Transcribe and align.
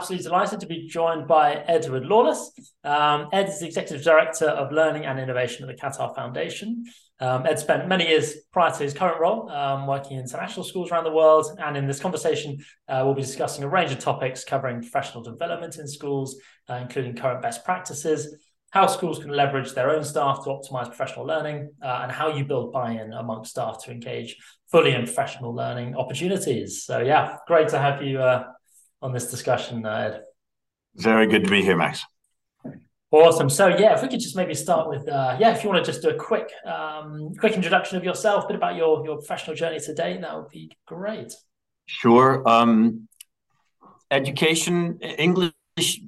absolutely 0.00 0.24
delighted 0.24 0.58
to 0.58 0.66
be 0.66 0.86
joined 0.86 1.28
by 1.28 1.52
Edward 1.52 2.06
Lawless. 2.06 2.52
Um, 2.84 3.28
Ed 3.34 3.50
is 3.50 3.60
the 3.60 3.66
Executive 3.66 4.02
Director 4.02 4.46
of 4.46 4.72
Learning 4.72 5.04
and 5.04 5.20
Innovation 5.20 5.68
at 5.68 5.76
the 5.76 5.78
Qatar 5.78 6.14
Foundation. 6.14 6.84
Um, 7.20 7.44
Ed 7.44 7.58
spent 7.58 7.86
many 7.86 8.08
years 8.08 8.36
prior 8.50 8.70
to 8.70 8.82
his 8.82 8.94
current 8.94 9.20
role 9.20 9.50
um, 9.50 9.86
working 9.86 10.16
in 10.16 10.22
international 10.22 10.64
schools 10.64 10.90
around 10.90 11.04
the 11.04 11.12
world. 11.12 11.44
And 11.58 11.76
in 11.76 11.86
this 11.86 12.00
conversation, 12.00 12.64
uh, 12.88 13.02
we'll 13.04 13.12
be 13.12 13.20
discussing 13.20 13.62
a 13.62 13.68
range 13.68 13.92
of 13.92 13.98
topics 13.98 14.42
covering 14.42 14.80
professional 14.80 15.22
development 15.22 15.76
in 15.76 15.86
schools, 15.86 16.40
uh, 16.70 16.76
including 16.76 17.14
current 17.14 17.42
best 17.42 17.62
practices, 17.62 18.34
how 18.70 18.86
schools 18.86 19.18
can 19.18 19.32
leverage 19.32 19.74
their 19.74 19.90
own 19.90 20.02
staff 20.02 20.44
to 20.44 20.48
optimize 20.48 20.86
professional 20.86 21.26
learning, 21.26 21.68
uh, 21.82 22.00
and 22.04 22.10
how 22.10 22.34
you 22.34 22.46
build 22.46 22.72
buy 22.72 22.92
in 22.92 23.12
among 23.12 23.44
staff 23.44 23.84
to 23.84 23.90
engage 23.90 24.38
fully 24.70 24.94
in 24.94 25.04
professional 25.04 25.54
learning 25.54 25.94
opportunities. 25.94 26.84
So, 26.84 27.00
yeah, 27.00 27.36
great 27.46 27.68
to 27.68 27.78
have 27.78 28.02
you 28.02 28.18
uh, 28.18 28.44
on 29.02 29.12
this 29.12 29.30
discussion, 29.30 29.84
uh, 29.84 30.12
Ed. 30.12 30.22
Very 30.96 31.26
good 31.26 31.44
to 31.44 31.50
be 31.50 31.62
here, 31.62 31.76
Max. 31.76 32.04
Awesome. 33.12 33.50
So 33.50 33.66
yeah, 33.66 33.94
if 33.94 34.02
we 34.02 34.08
could 34.08 34.20
just 34.20 34.36
maybe 34.36 34.54
start 34.54 34.88
with 34.88 35.08
uh, 35.08 35.36
yeah, 35.40 35.52
if 35.52 35.64
you 35.64 35.70
want 35.70 35.84
to 35.84 35.92
just 35.92 36.02
do 36.02 36.10
a 36.10 36.14
quick 36.14 36.48
um, 36.64 37.34
quick 37.38 37.54
introduction 37.54 37.96
of 37.96 38.04
yourself, 38.04 38.44
a 38.44 38.48
bit 38.48 38.56
about 38.56 38.76
your 38.76 39.04
your 39.04 39.16
professional 39.16 39.56
journey 39.56 39.80
today, 39.80 40.16
that 40.20 40.36
would 40.36 40.48
be 40.48 40.70
great. 40.86 41.32
Sure. 41.86 42.48
Um, 42.48 43.08
education, 44.12 44.98
English 45.00 45.52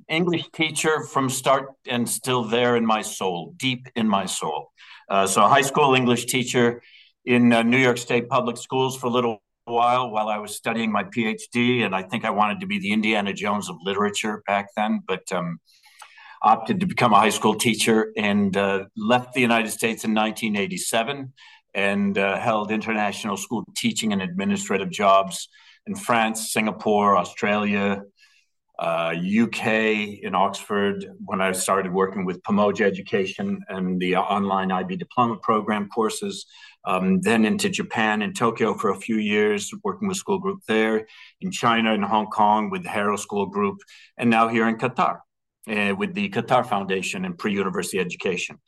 English 0.09 0.45
teacher 0.53 1.03
from 1.03 1.29
start 1.29 1.71
and 1.89 2.09
still 2.09 2.45
there 2.45 2.77
in 2.77 2.87
my 2.87 3.03
soul, 3.03 3.55
deep 3.57 3.89
in 3.97 4.07
my 4.07 4.27
soul. 4.27 4.71
Uh, 5.09 5.27
so 5.27 5.41
high 5.43 5.63
school 5.63 5.95
English 5.95 6.27
teacher 6.27 6.83
in 7.25 7.53
uh, 7.53 7.63
New 7.63 7.79
York 7.79 7.99
State 7.99 8.29
public 8.29 8.57
schools 8.57 8.97
for 8.97 9.09
a 9.09 9.11
little 9.11 9.43
while 9.65 10.11
while 10.11 10.29
I 10.29 10.39
was 10.39 10.57
studying 10.57 10.91
my 10.91 11.05
PhD, 11.05 11.85
and 11.85 11.95
I 11.95 12.03
think 12.03 12.25
I 12.25 12.31
wanted 12.31 12.61
to 12.61 12.67
be 12.67 12.79
the 12.79 12.93
Indiana 12.93 13.33
Jones 13.33 13.69
of 13.69 13.77
literature 13.83 14.43
back 14.47 14.69
then, 14.77 15.01
but 15.07 15.31
um, 15.33 15.59
opted 16.43 16.81
to 16.81 16.87
become 16.87 17.13
a 17.13 17.21
high 17.21 17.31
school 17.31 17.55
teacher 17.55 18.13
and 18.17 18.57
uh, 18.57 18.85
left 18.97 19.33
the 19.33 19.41
United 19.41 19.71
States 19.71 20.05
in 20.05 20.15
1987 20.15 21.33
and 21.75 22.19
uh, 22.19 22.39
held 22.39 22.71
international 22.71 23.37
school 23.37 23.65
teaching 23.77 24.13
and 24.13 24.21
administrative 24.21 24.91
jobs 24.91 25.49
in 25.87 25.95
France, 25.95 26.53
Singapore, 26.53 27.17
Australia, 27.17 28.03
uh, 28.79 29.15
UK, 29.15 29.67
in 30.23 30.35
Oxford, 30.35 31.07
when 31.25 31.41
I 31.41 31.53
started 31.53 31.93
working 31.93 32.25
with 32.25 32.43
Pamoja 32.43 32.83
Education 32.83 33.61
and 33.69 34.01
the 34.01 34.17
online 34.17 34.73
IB 34.73 34.97
diploma 34.97 35.37
program 35.37 35.89
courses. 35.89 36.47
Um, 36.85 37.21
then 37.21 37.45
into 37.45 37.69
Japan 37.69 38.23
and 38.23 38.35
Tokyo 38.35 38.75
for 38.75 38.91
a 38.91 38.97
few 38.97 39.17
years, 39.17 39.73
working 39.85 40.09
with 40.09 40.17
school 40.17 40.41
group 40.41 40.63
there, 40.67 41.07
in 41.41 41.53
China 41.53 41.93
and 41.93 42.05
Hong 42.05 42.27
Kong 42.27 42.71
with 42.71 42.83
the 42.83 42.89
Harrow 42.89 43.17
School 43.17 43.47
Group, 43.47 43.79
and 44.17 44.29
now 44.29 44.49
here 44.49 44.67
in 44.67 44.79
Qatar 44.79 45.21
uh, 45.69 45.95
with 45.97 46.15
the 46.15 46.29
Qatar 46.31 46.67
Foundation 46.67 47.25
and 47.25 47.39
pre-university 47.39 48.01
education. 48.01 48.59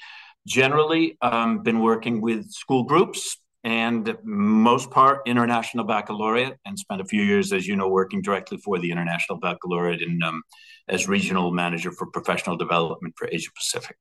Generally, 0.47 1.16
um, 1.22 1.62
been 1.62 1.80
working 1.80 2.20
with 2.20 2.50
school 2.50 2.84
groups 2.84 3.38
and 3.65 4.17
most 4.23 4.91
part 4.91 5.23
international 5.27 5.84
baccalaureate 5.84 6.55
and 6.67 6.79
spent 6.79 7.01
a 7.01 7.05
few 7.05 7.23
years, 7.23 7.53
as 7.53 7.67
you 7.67 7.77
know, 7.77 7.89
working 7.89 8.21
directly 8.21 8.59
for 8.59 8.79
the 8.79 8.91
international 8.91 9.39
baccalaureate 9.39 10.03
and 10.03 10.23
um, 10.23 10.43
as 10.89 11.09
regional 11.09 11.51
manager 11.51 11.91
for 11.91 12.06
professional 12.06 12.56
development 12.56 13.15
for 13.17 13.27
Asia 13.33 13.51
Pacific. 13.56 13.97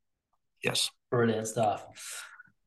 Yes. 0.61 0.91
Brilliant 1.09 1.47
stuff. 1.47 1.85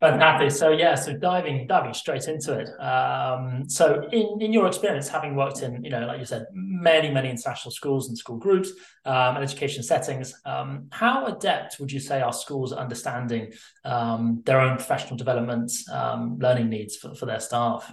Fantastic. 0.00 0.50
So 0.50 0.70
yeah, 0.72 0.94
so 0.94 1.16
diving 1.16 1.66
diving 1.66 1.94
straight 1.94 2.28
into 2.28 2.52
it. 2.52 2.69
Um, 2.78 3.66
so 3.66 4.06
in 4.12 4.42
in 4.42 4.53
your 4.53 4.66
experience, 4.66 5.08
having 5.08 5.34
worked 5.34 5.62
in 5.62 5.83
you 5.83 5.88
know 5.88 6.06
like 6.06 6.19
you 6.19 6.27
said 6.27 6.47
many 6.53 7.10
many 7.10 7.31
international 7.31 7.72
schools 7.72 8.09
and 8.09 8.19
school 8.19 8.37
groups 8.37 8.70
um, 9.06 9.37
and 9.37 9.44
education 9.44 9.82
settings, 9.82 10.34
um, 10.44 10.88
how 10.93 11.25
adept 11.25 11.81
would 11.81 11.91
you 11.91 11.98
say 11.98 12.20
are 12.20 12.32
schools 12.34 12.72
at 12.72 12.78
understanding 12.78 13.53
um, 13.87 14.43
their 14.44 14.60
own 14.60 14.76
professional 14.76 15.16
development 15.16 15.72
um, 15.91 16.37
learning 16.41 16.69
needs 16.69 16.97
for, 16.97 17.15
for 17.15 17.25
their 17.25 17.41
staff? 17.41 17.91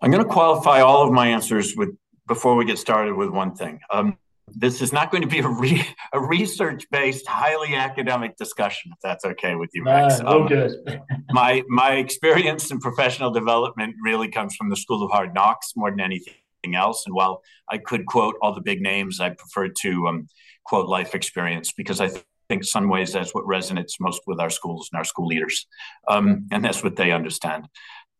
I'm 0.00 0.12
going 0.12 0.22
to 0.22 0.30
qualify 0.30 0.80
all 0.80 1.04
of 1.04 1.12
my 1.12 1.26
answers 1.26 1.74
with 1.76 1.90
before 2.28 2.54
we 2.54 2.64
get 2.64 2.78
started 2.78 3.14
with 3.14 3.30
one 3.30 3.56
thing. 3.56 3.80
Um, 3.90 4.16
this 4.54 4.80
is 4.80 4.92
not 4.92 5.10
going 5.10 5.22
to 5.22 5.28
be 5.28 5.40
a, 5.40 5.48
re- 5.48 5.86
a 6.12 6.20
research-based, 6.20 7.26
highly 7.26 7.74
academic 7.74 8.36
discussion, 8.36 8.92
if 8.92 8.98
that's 9.02 9.24
okay 9.24 9.54
with 9.56 9.70
you, 9.74 9.82
Max. 9.82 10.20
No, 10.20 10.42
um, 10.42 10.48
good. 10.48 11.02
my 11.30 11.62
my 11.68 11.94
experience 11.94 12.70
in 12.70 12.80
professional 12.80 13.30
development 13.30 13.96
really 14.02 14.28
comes 14.28 14.54
from 14.54 14.70
the 14.70 14.76
School 14.76 15.02
of 15.04 15.10
Hard 15.10 15.34
Knocks 15.34 15.72
more 15.76 15.90
than 15.90 16.00
anything 16.00 16.34
else. 16.74 17.04
And 17.06 17.14
while 17.14 17.42
I 17.68 17.78
could 17.78 18.06
quote 18.06 18.36
all 18.40 18.54
the 18.54 18.60
big 18.60 18.80
names, 18.80 19.20
I 19.20 19.30
prefer 19.30 19.68
to 19.68 20.08
um, 20.08 20.28
quote 20.64 20.88
life 20.88 21.14
experience 21.14 21.72
because 21.72 22.00
I 22.00 22.08
th- 22.08 22.24
think 22.48 22.64
some 22.64 22.88
ways 22.88 23.12
that's 23.12 23.34
what 23.34 23.44
resonates 23.44 23.94
most 23.98 24.22
with 24.26 24.38
our 24.38 24.50
schools 24.50 24.88
and 24.92 24.98
our 24.98 25.04
school 25.04 25.26
leaders, 25.26 25.66
um, 26.08 26.46
and 26.52 26.64
that's 26.64 26.84
what 26.84 26.96
they 26.96 27.10
understand. 27.10 27.68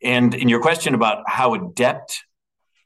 And 0.02 0.34
in 0.34 0.48
your 0.48 0.60
question 0.60 0.94
about 0.94 1.24
how 1.28 1.54
adept 1.54 2.24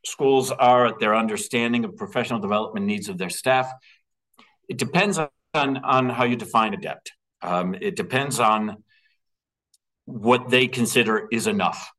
schools 0.05 0.50
are 0.50 0.87
at 0.87 0.99
their 0.99 1.15
understanding 1.15 1.84
of 1.84 1.97
professional 1.97 2.41
development 2.41 2.87
needs 2.87 3.09
of 3.09 3.19
their 3.19 3.31
staff. 3.31 3.71
It 4.69 4.78
depends 4.78 5.19
on, 5.19 5.28
on 5.55 6.09
how 6.09 6.25
you 6.25 6.37
define 6.37 6.75
adept. 6.75 7.12
Um, 7.43 7.75
it 7.75 7.97
depends 7.97 8.41
on 8.41 8.83
what 10.05 10.49
they 10.50 10.66
consider 10.66 11.28
is 11.31 11.47
enough. 11.47 11.91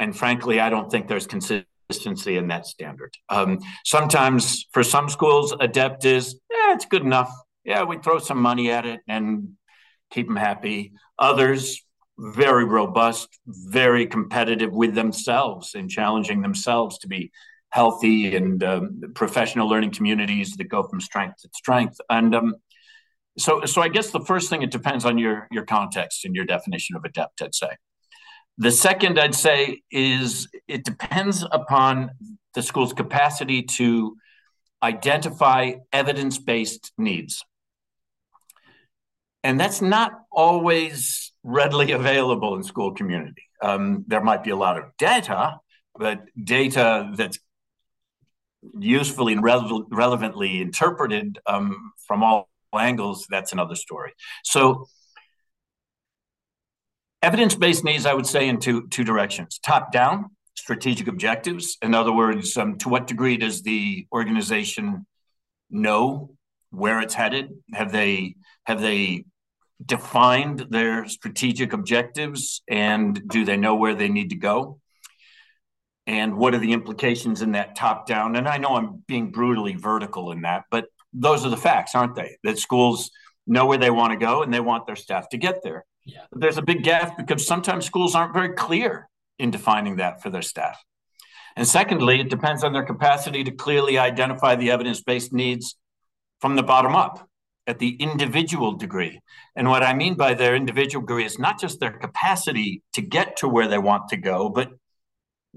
And 0.00 0.16
frankly, 0.16 0.60
I 0.60 0.70
don't 0.70 0.90
think 0.90 1.08
there's 1.08 1.26
consistency 1.26 2.36
in 2.36 2.48
that 2.48 2.66
standard. 2.66 3.14
Um, 3.28 3.60
sometimes 3.84 4.66
for 4.72 4.82
some 4.82 5.08
schools, 5.08 5.54
adept 5.60 6.04
is, 6.04 6.40
yeah, 6.50 6.74
it's 6.74 6.86
good 6.86 7.02
enough. 7.02 7.32
Yeah, 7.64 7.84
we 7.84 7.98
throw 7.98 8.18
some 8.18 8.40
money 8.40 8.70
at 8.70 8.86
it 8.86 9.00
and 9.08 9.50
keep 10.10 10.26
them 10.26 10.36
happy. 10.36 10.92
Others, 11.18 11.83
very 12.18 12.64
robust, 12.64 13.28
very 13.46 14.06
competitive 14.06 14.72
with 14.72 14.94
themselves 14.94 15.74
and 15.74 15.90
challenging 15.90 16.42
themselves 16.42 16.98
to 16.98 17.08
be 17.08 17.32
healthy 17.70 18.36
and 18.36 18.62
um, 18.62 19.00
professional 19.14 19.68
learning 19.68 19.90
communities 19.90 20.56
that 20.56 20.64
go 20.64 20.84
from 20.84 21.00
strength 21.00 21.42
to 21.42 21.48
strength. 21.54 22.00
And 22.08 22.34
um, 22.34 22.54
so, 23.36 23.64
so 23.64 23.82
I 23.82 23.88
guess 23.88 24.10
the 24.10 24.20
first 24.20 24.48
thing 24.48 24.62
it 24.62 24.70
depends 24.70 25.04
on 25.04 25.18
your 25.18 25.48
your 25.50 25.64
context 25.64 26.24
and 26.24 26.36
your 26.36 26.44
definition 26.44 26.94
of 26.96 27.04
adept. 27.04 27.42
I'd 27.42 27.54
say. 27.54 27.70
The 28.58 28.70
second, 28.70 29.18
I'd 29.18 29.34
say, 29.34 29.82
is 29.90 30.48
it 30.68 30.84
depends 30.84 31.44
upon 31.50 32.12
the 32.54 32.62
school's 32.62 32.92
capacity 32.92 33.62
to 33.62 34.16
identify 34.84 35.72
evidence 35.92 36.38
based 36.38 36.92
needs. 36.96 37.44
And 39.42 39.58
that's 39.58 39.82
not 39.82 40.12
always 40.30 41.32
readily 41.44 41.92
available 41.92 42.56
in 42.56 42.62
school 42.62 42.92
community. 42.92 43.44
Um, 43.62 44.04
there 44.08 44.22
might 44.22 44.42
be 44.42 44.50
a 44.50 44.56
lot 44.56 44.78
of 44.78 44.84
data, 44.98 45.58
but 45.96 46.22
data 46.42 47.12
that's 47.14 47.38
usefully 48.78 49.34
and 49.34 49.44
rele- 49.44 49.86
relevantly 49.90 50.60
interpreted 50.60 51.38
um, 51.46 51.92
from 52.06 52.24
all 52.24 52.48
angles, 52.76 53.26
that's 53.30 53.52
another 53.52 53.76
story. 53.76 54.12
So, 54.42 54.88
evidence 57.22 57.54
based 57.54 57.84
needs, 57.84 58.06
I 58.06 58.14
would 58.14 58.26
say, 58.26 58.48
in 58.48 58.58
two, 58.58 58.88
two 58.88 59.04
directions 59.04 59.58
top 59.58 59.92
down, 59.92 60.30
strategic 60.54 61.06
objectives. 61.08 61.76
In 61.82 61.94
other 61.94 62.12
words, 62.12 62.56
um, 62.56 62.78
to 62.78 62.88
what 62.88 63.06
degree 63.06 63.36
does 63.36 63.62
the 63.62 64.06
organization 64.12 65.06
know 65.70 66.30
where 66.70 67.00
it's 67.00 67.14
headed? 67.14 67.50
Have 67.72 67.92
they 67.92 68.36
have 68.64 68.80
they 68.80 69.24
defined 69.84 70.66
their 70.70 71.06
strategic 71.08 71.72
objectives 71.72 72.62
and 72.68 73.28
do 73.28 73.44
they 73.44 73.56
know 73.56 73.74
where 73.74 73.94
they 73.94 74.08
need 74.08 74.30
to 74.30 74.36
go? 74.36 74.80
And 76.06 76.36
what 76.36 76.54
are 76.54 76.58
the 76.58 76.72
implications 76.72 77.40
in 77.40 77.52
that 77.52 77.76
top 77.76 78.06
down? 78.06 78.36
And 78.36 78.46
I 78.46 78.58
know 78.58 78.76
I'm 78.76 79.02
being 79.06 79.30
brutally 79.30 79.74
vertical 79.74 80.32
in 80.32 80.42
that, 80.42 80.64
but 80.70 80.86
those 81.12 81.46
are 81.46 81.50
the 81.50 81.56
facts, 81.56 81.94
aren't 81.94 82.14
they? 82.14 82.36
That 82.42 82.58
schools 82.58 83.10
know 83.46 83.66
where 83.66 83.78
they 83.78 83.90
want 83.90 84.12
to 84.12 84.18
go 84.18 84.42
and 84.42 84.52
they 84.52 84.60
want 84.60 84.86
their 84.86 84.96
staff 84.96 85.28
to 85.30 85.38
get 85.38 85.62
there. 85.62 85.84
Yeah. 86.04 86.24
There's 86.32 86.58
a 86.58 86.62
big 86.62 86.82
gap 86.82 87.16
because 87.16 87.46
sometimes 87.46 87.86
schools 87.86 88.14
aren't 88.14 88.34
very 88.34 88.54
clear 88.54 89.08
in 89.38 89.50
defining 89.50 89.96
that 89.96 90.22
for 90.22 90.30
their 90.30 90.42
staff. 90.42 90.78
And 91.56 91.66
secondly, 91.66 92.20
it 92.20 92.28
depends 92.28 92.64
on 92.64 92.72
their 92.72 92.84
capacity 92.84 93.44
to 93.44 93.50
clearly 93.50 93.96
identify 93.96 94.56
the 94.56 94.70
evidence 94.70 95.02
based 95.02 95.32
needs 95.32 95.76
from 96.40 96.56
the 96.56 96.62
bottom 96.62 96.96
up 96.96 97.28
at 97.66 97.78
the 97.78 97.96
individual 97.96 98.72
degree. 98.72 99.20
And 99.56 99.68
what 99.68 99.82
I 99.82 99.94
mean 99.94 100.14
by 100.14 100.34
their 100.34 100.54
individual 100.54 101.04
degree 101.04 101.24
is 101.24 101.38
not 101.38 101.58
just 101.60 101.80
their 101.80 101.92
capacity 101.92 102.82
to 102.94 103.02
get 103.02 103.36
to 103.38 103.48
where 103.48 103.68
they 103.68 103.78
want 103.78 104.08
to 104.10 104.16
go, 104.16 104.48
but 104.48 104.70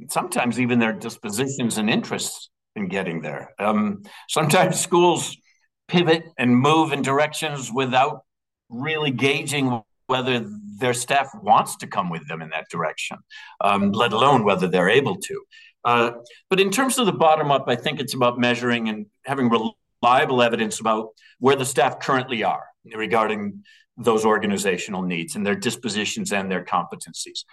sometimes 0.10 0.60
even 0.60 0.80
their 0.80 0.94
dispositions 0.94 1.78
and 1.78 1.90
interests 1.90 2.50
in 2.76 2.88
getting 2.88 3.22
there. 3.22 3.54
Um, 3.60 4.04
sometimes 4.30 4.80
schools 4.80 5.36
pivot 5.88 6.24
and 6.38 6.56
move 6.56 6.92
in 6.92 7.02
directions 7.02 7.72
without 7.72 8.22
really 8.70 9.12
gauging 9.12 9.82
whether 10.08 10.46
their 10.80 10.94
staff 10.94 11.30
wants 11.42 11.78
to 11.78 11.88
come 11.88 12.10
with 12.10 12.28
them 12.28 12.42
in 12.42 12.50
that 12.50 12.70
direction, 12.70 13.18
um, 13.62 13.92
let 13.92 14.14
alone 14.14 14.44
whether 14.44 14.68
they're 14.68 14.90
able 14.90 15.18
to. 15.18 15.42
Uh, 15.84 16.12
but 16.50 16.60
in 16.60 16.72
terms 16.72 16.98
of 16.98 17.06
the 17.06 17.12
bottom 17.12 17.52
up, 17.52 17.66
I 17.68 17.76
think 17.76 18.00
it's 18.00 18.14
about 18.14 18.40
measuring 18.40 18.90
and 18.90 19.06
having 19.26 19.50
reliable 20.08 20.42
evidence 20.42 20.80
about 20.80 21.10
where 21.40 21.56
the 21.56 21.66
staff 21.66 22.00
currently 22.00 22.44
are 22.44 22.64
regarding 22.96 23.64
those 23.98 24.26
organizational 24.26 25.02
needs 25.02 25.36
and 25.36 25.46
their 25.46 25.56
dispositions 25.56 26.32
and 26.32 26.50
their 26.50 26.64
competencies. 26.64 27.44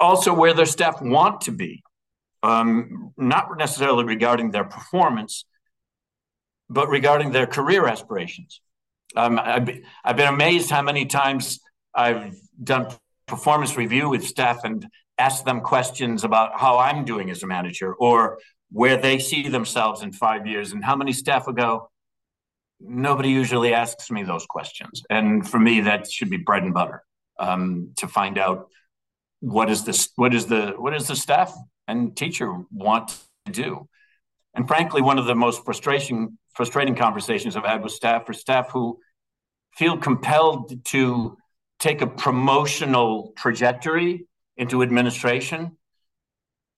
Also, 0.00 0.32
where 0.32 0.54
their 0.54 0.66
staff 0.66 1.02
want 1.02 1.42
to 1.42 1.52
be, 1.52 1.82
um, 2.42 3.12
not 3.16 3.58
necessarily 3.58 4.04
regarding 4.04 4.50
their 4.50 4.64
performance, 4.64 5.44
but 6.70 6.88
regarding 6.88 7.32
their 7.32 7.46
career 7.46 7.86
aspirations. 7.86 8.60
Um, 9.16 9.38
I've, 9.38 9.68
I've 10.04 10.16
been 10.16 10.28
amazed 10.28 10.70
how 10.70 10.82
many 10.82 11.04
times 11.06 11.60
I've 11.94 12.34
done 12.62 12.86
performance 13.26 13.76
review 13.76 14.08
with 14.08 14.24
staff 14.24 14.60
and 14.64 14.86
asked 15.18 15.44
them 15.44 15.60
questions 15.60 16.24
about 16.24 16.58
how 16.58 16.78
I'm 16.78 17.04
doing 17.04 17.28
as 17.30 17.42
a 17.42 17.46
manager 17.46 17.92
or 17.94 18.38
where 18.72 18.96
they 18.96 19.18
see 19.18 19.48
themselves 19.48 20.02
in 20.02 20.12
five 20.12 20.46
years. 20.46 20.72
And 20.72 20.82
how 20.82 20.96
many 20.96 21.12
staff 21.12 21.46
will 21.46 21.52
go, 21.52 21.90
nobody 22.80 23.28
usually 23.28 23.74
asks 23.74 24.10
me 24.10 24.22
those 24.22 24.46
questions. 24.46 25.02
And 25.10 25.48
for 25.48 25.60
me, 25.60 25.82
that 25.82 26.10
should 26.10 26.30
be 26.30 26.38
bread 26.38 26.62
and 26.62 26.72
butter 26.72 27.02
um, 27.38 27.92
to 27.98 28.08
find 28.08 28.38
out 28.38 28.68
what 29.40 29.70
is 29.70 29.84
this, 29.84 30.10
what 30.16 30.34
is 30.34 30.46
the, 30.46 30.74
what 30.76 30.94
is 30.94 31.06
the 31.06 31.16
staff 31.16 31.54
and 31.86 32.16
teacher 32.16 32.64
want 32.72 33.18
to 33.46 33.52
do. 33.52 33.88
And 34.54 34.66
frankly, 34.66 35.02
one 35.02 35.18
of 35.18 35.26
the 35.26 35.34
most 35.34 35.64
frustrating 35.64 36.36
conversations 36.94 37.56
I've 37.56 37.64
had 37.64 37.82
with 37.82 37.92
staff 37.92 38.28
are 38.28 38.32
staff 38.32 38.70
who 38.70 38.98
feel 39.74 39.96
compelled 39.96 40.84
to 40.86 41.36
take 41.78 42.00
a 42.00 42.06
promotional 42.06 43.32
trajectory 43.36 44.26
into 44.56 44.82
administration 44.82 45.76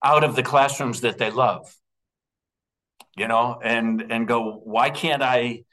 out 0.03 0.23
of 0.23 0.35
the 0.35 0.43
classrooms 0.43 1.01
that 1.01 1.17
they 1.17 1.29
love 1.29 1.73
you 3.15 3.27
know 3.27 3.59
and 3.63 4.05
and 4.09 4.27
go 4.27 4.61
why 4.63 4.89
can't 4.89 5.21
i 5.21 5.63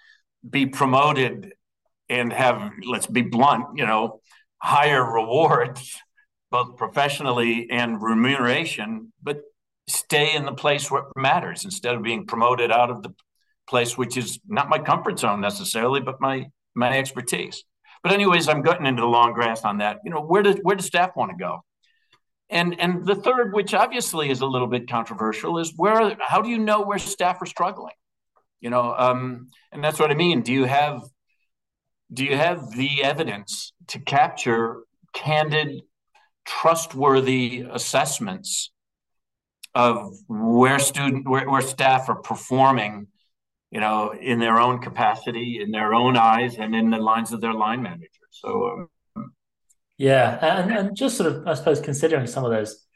be 0.48 0.66
promoted 0.66 1.52
and 2.08 2.32
have 2.32 2.72
let's 2.86 3.06
be 3.06 3.22
blunt 3.22 3.64
you 3.76 3.86
know 3.86 4.20
higher 4.58 5.04
rewards 5.04 5.98
both 6.50 6.76
professionally 6.76 7.68
and 7.70 8.02
remuneration 8.02 9.12
but 9.22 9.40
stay 9.88 10.34
in 10.34 10.44
the 10.44 10.52
place 10.52 10.90
where 10.90 11.02
it 11.02 11.08
matters 11.16 11.64
instead 11.64 11.94
of 11.94 12.02
being 12.02 12.26
promoted 12.26 12.70
out 12.70 12.90
of 12.90 13.02
the 13.02 13.12
place 13.68 13.96
which 13.96 14.16
is 14.16 14.38
not 14.46 14.68
my 14.68 14.78
comfort 14.78 15.18
zone 15.18 15.40
necessarily 15.40 16.00
but 16.00 16.20
my 16.20 16.46
my 16.74 16.96
expertise. 16.96 17.64
But 18.02 18.12
anyways 18.12 18.48
i'm 18.48 18.62
getting 18.62 18.86
into 18.86 19.02
the 19.02 19.08
long 19.08 19.32
grass 19.32 19.62
on 19.64 19.78
that. 19.78 19.98
You 20.04 20.10
know 20.10 20.20
where 20.20 20.42
does 20.42 20.56
where 20.62 20.76
does 20.76 20.86
staff 20.86 21.10
want 21.16 21.30
to 21.30 21.36
go 21.36 21.60
and 22.52 22.78
and 22.78 23.04
the 23.04 23.14
third 23.14 23.52
which 23.52 23.74
obviously 23.74 24.30
is 24.30 24.40
a 24.40 24.46
little 24.46 24.68
bit 24.68 24.88
controversial 24.88 25.58
is 25.58 25.72
where 25.76 26.16
how 26.20 26.40
do 26.40 26.50
you 26.50 26.58
know 26.58 26.82
where 26.82 26.98
staff 26.98 27.40
are 27.42 27.46
struggling? 27.46 27.94
You 28.60 28.70
know 28.70 28.94
um, 28.96 29.48
and 29.72 29.82
that's 29.82 29.98
what 29.98 30.10
i 30.10 30.14
mean. 30.14 30.42
Do 30.42 30.52
you 30.52 30.64
have 30.64 31.02
do 32.12 32.24
you 32.24 32.36
have 32.36 32.70
the 32.76 33.02
evidence 33.02 33.72
to 33.88 33.98
capture 33.98 34.82
candid 35.14 35.82
trustworthy 36.44 37.64
assessments 37.70 38.70
of 39.74 40.12
where 40.28 40.78
student 40.78 41.28
where, 41.28 41.48
where 41.48 41.62
staff 41.62 42.08
are 42.08 42.20
performing 42.20 43.06
you 43.70 43.80
know 43.80 44.12
in 44.12 44.38
their 44.38 44.58
own 44.58 44.78
capacity 44.80 45.60
in 45.62 45.70
their 45.70 45.94
own 45.94 46.16
eyes 46.16 46.56
and 46.56 46.74
in 46.74 46.90
the 46.90 46.98
lines 46.98 47.32
of 47.32 47.40
their 47.40 47.54
line 47.54 47.82
manager? 47.82 48.26
So 48.30 48.68
um, 48.68 48.88
yeah 49.98 50.60
and, 50.60 50.72
and 50.72 50.96
just 50.96 51.16
sort 51.16 51.32
of 51.32 51.46
i 51.46 51.54
suppose 51.54 51.80
considering 51.80 52.26
some 52.26 52.44
of 52.44 52.50
those 52.50 52.86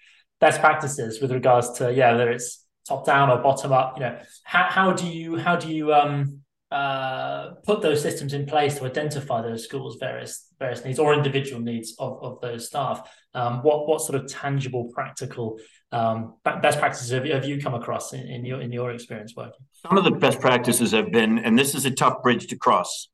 best 0.40 0.60
practices 0.60 1.20
with 1.20 1.30
regards 1.32 1.70
to 1.72 1.92
yeah 1.92 2.12
whether 2.12 2.30
it's 2.30 2.66
top 2.86 3.04
down 3.04 3.30
or 3.30 3.38
bottom 3.42 3.72
up 3.72 3.94
you 3.96 4.02
know 4.02 4.18
how, 4.44 4.66
how 4.70 4.92
do 4.92 5.06
you 5.06 5.36
how 5.36 5.56
do 5.56 5.72
you 5.72 5.92
um 5.92 6.40
uh 6.70 7.50
put 7.64 7.80
those 7.80 8.02
systems 8.02 8.32
in 8.32 8.44
place 8.44 8.76
to 8.76 8.84
identify 8.84 9.40
those 9.40 9.62
schools 9.62 9.96
various 10.00 10.48
various 10.58 10.84
needs 10.84 10.98
or 10.98 11.14
individual 11.14 11.60
needs 11.60 11.94
of, 11.98 12.18
of 12.22 12.40
those 12.40 12.66
staff? 12.66 13.08
Um 13.34 13.62
what 13.62 13.86
what 13.88 14.00
sort 14.00 14.20
of 14.20 14.28
tangible 14.28 14.90
practical 14.92 15.58
um 15.92 16.34
best 16.44 16.80
practices 16.80 17.10
have 17.10 17.24
you, 17.24 17.34
have 17.34 17.44
you 17.44 17.60
come 17.60 17.74
across 17.74 18.12
in, 18.12 18.20
in 18.26 18.44
your 18.44 18.60
in 18.60 18.72
your 18.72 18.90
experience 18.90 19.34
working? 19.36 19.64
Some 19.86 19.96
of 19.96 20.02
the 20.02 20.10
best 20.10 20.40
practices 20.40 20.90
have 20.90 21.12
been 21.12 21.38
and 21.38 21.56
this 21.56 21.74
is 21.74 21.84
a 21.86 21.90
tough 21.90 22.20
bridge 22.22 22.48
to 22.48 22.56
cross 22.56 23.08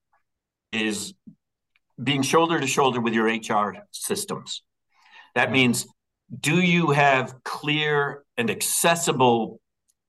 is 0.72 1.12
being 2.02 2.22
shoulder 2.22 2.60
to 2.60 2.66
shoulder 2.66 3.00
with 3.00 3.14
your 3.14 3.26
hr 3.26 3.76
systems 3.90 4.62
that 5.34 5.46
mm-hmm. 5.46 5.54
means 5.54 5.86
do 6.40 6.60
you 6.60 6.90
have 6.90 7.34
clear 7.44 8.24
and 8.36 8.50
accessible 8.50 9.60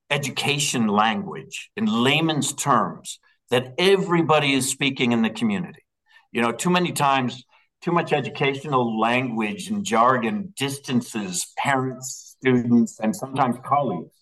education 0.09 0.87
language 0.87 1.71
in 1.75 1.85
layman's 1.85 2.53
terms 2.53 3.19
that 3.53 3.75
everybody 3.77 4.53
is 4.53 4.67
speaking 4.67 5.11
in 5.11 5.21
the 5.21 5.29
community. 5.29 5.85
You 6.31 6.41
know, 6.41 6.51
too 6.51 6.71
many 6.71 6.91
times, 6.91 7.43
too 7.81 7.91
much 7.91 8.11
educational 8.11 8.99
language 8.99 9.69
and 9.69 9.85
jargon 9.85 10.55
distances 10.57 11.53
parents, 11.55 12.35
students, 12.39 12.99
and 12.99 13.15
sometimes 13.15 13.57
colleagues. 13.63 14.15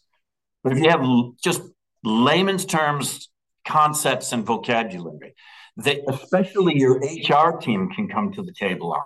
But 0.65 0.73
if 0.73 0.79
you 0.79 0.89
have 0.89 1.05
just 1.41 1.61
layman's 2.03 2.65
terms, 2.65 3.29
concepts, 3.65 4.33
and 4.33 4.45
vocabulary, 4.45 5.33
that 5.77 5.99
especially 6.07 6.77
your 6.77 6.97
HR 6.99 7.57
team 7.57 7.89
can 7.89 8.07
come 8.07 8.31
to 8.33 8.43
the 8.43 8.53
table 8.53 8.93
on 8.93 9.03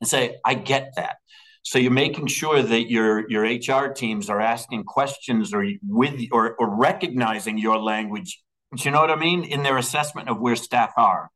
and 0.00 0.08
say, 0.08 0.36
I 0.44 0.54
get 0.54 0.92
that. 0.96 1.16
So 1.62 1.78
you're 1.78 1.90
making 1.90 2.26
sure 2.26 2.62
that 2.62 2.90
your 2.90 3.28
your 3.30 3.42
HR 3.42 3.92
teams 3.92 4.28
are 4.28 4.40
asking 4.40 4.84
questions 4.84 5.54
or 5.54 5.64
with 5.82 6.20
or, 6.30 6.54
or 6.56 6.76
recognizing 6.76 7.56
your 7.56 7.78
language. 7.78 8.42
Do 8.76 8.82
you 8.84 8.90
know 8.90 9.00
what 9.00 9.10
I 9.10 9.16
mean? 9.16 9.44
In 9.44 9.62
their 9.62 9.78
assessment 9.78 10.28
of 10.28 10.38
where 10.38 10.56
staff 10.56 10.92
are, 10.98 11.30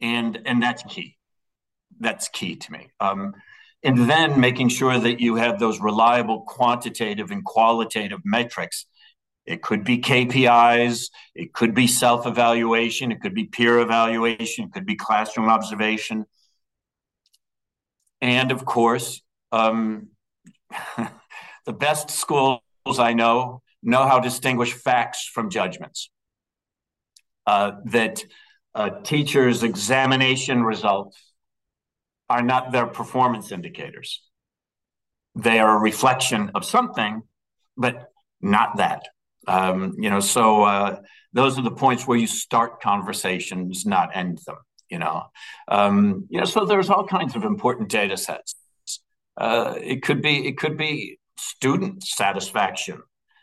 and 0.00 0.40
and 0.46 0.62
that's 0.62 0.82
key. 0.84 1.16
That's 2.00 2.28
key 2.28 2.56
to 2.56 2.72
me. 2.72 2.88
Um, 2.98 3.34
and 3.82 4.08
then 4.08 4.40
making 4.40 4.70
sure 4.70 4.98
that 4.98 5.20
you 5.20 5.36
have 5.36 5.58
those 5.58 5.80
reliable 5.80 6.40
quantitative 6.42 7.30
and 7.30 7.44
qualitative 7.44 8.20
metrics. 8.24 8.86
It 9.48 9.62
could 9.62 9.82
be 9.82 9.96
KPIs, 9.98 11.08
it 11.34 11.54
could 11.54 11.74
be 11.74 11.86
self 11.86 12.26
evaluation, 12.26 13.10
it 13.10 13.22
could 13.22 13.34
be 13.34 13.46
peer 13.46 13.78
evaluation, 13.78 14.66
it 14.66 14.72
could 14.72 14.84
be 14.84 14.94
classroom 14.94 15.48
observation. 15.48 16.26
And 18.20 18.52
of 18.52 18.66
course, 18.66 19.22
um, 19.50 20.08
the 21.64 21.72
best 21.72 22.10
schools 22.10 22.60
I 22.98 23.14
know 23.14 23.62
know 23.82 24.06
how 24.06 24.18
to 24.20 24.28
distinguish 24.28 24.74
facts 24.74 25.26
from 25.26 25.48
judgments. 25.48 26.10
Uh, 27.46 27.72
that 27.86 28.22
uh, 28.74 28.90
teachers' 29.02 29.62
examination 29.62 30.62
results 30.62 31.32
are 32.28 32.42
not 32.42 32.70
their 32.70 32.86
performance 32.86 33.50
indicators. 33.50 34.20
They 35.34 35.58
are 35.58 35.74
a 35.74 35.80
reflection 35.80 36.50
of 36.54 36.66
something, 36.66 37.22
but 37.78 38.12
not 38.42 38.76
that. 38.76 39.04
Um, 39.48 39.94
you 39.98 40.10
know, 40.10 40.20
so 40.20 40.62
uh, 40.62 41.00
those 41.32 41.58
are 41.58 41.62
the 41.62 41.70
points 41.70 42.06
where 42.06 42.18
you 42.18 42.26
start 42.26 42.80
conversations, 42.80 43.86
not 43.86 44.10
end 44.14 44.38
them. 44.46 44.56
You 44.90 44.98
know, 44.98 45.24
um, 45.68 46.26
you 46.30 46.38
know. 46.38 46.46
So 46.46 46.64
there's 46.64 46.88
all 46.90 47.06
kinds 47.06 47.36
of 47.36 47.44
important 47.44 47.90
data 47.90 48.16
sets 48.16 48.54
uh, 49.38 49.74
it 49.80 50.02
could 50.02 50.20
be 50.20 50.46
it 50.46 50.58
could 50.58 50.76
be 50.76 51.18
student 51.38 52.02
satisfaction. 52.02 53.00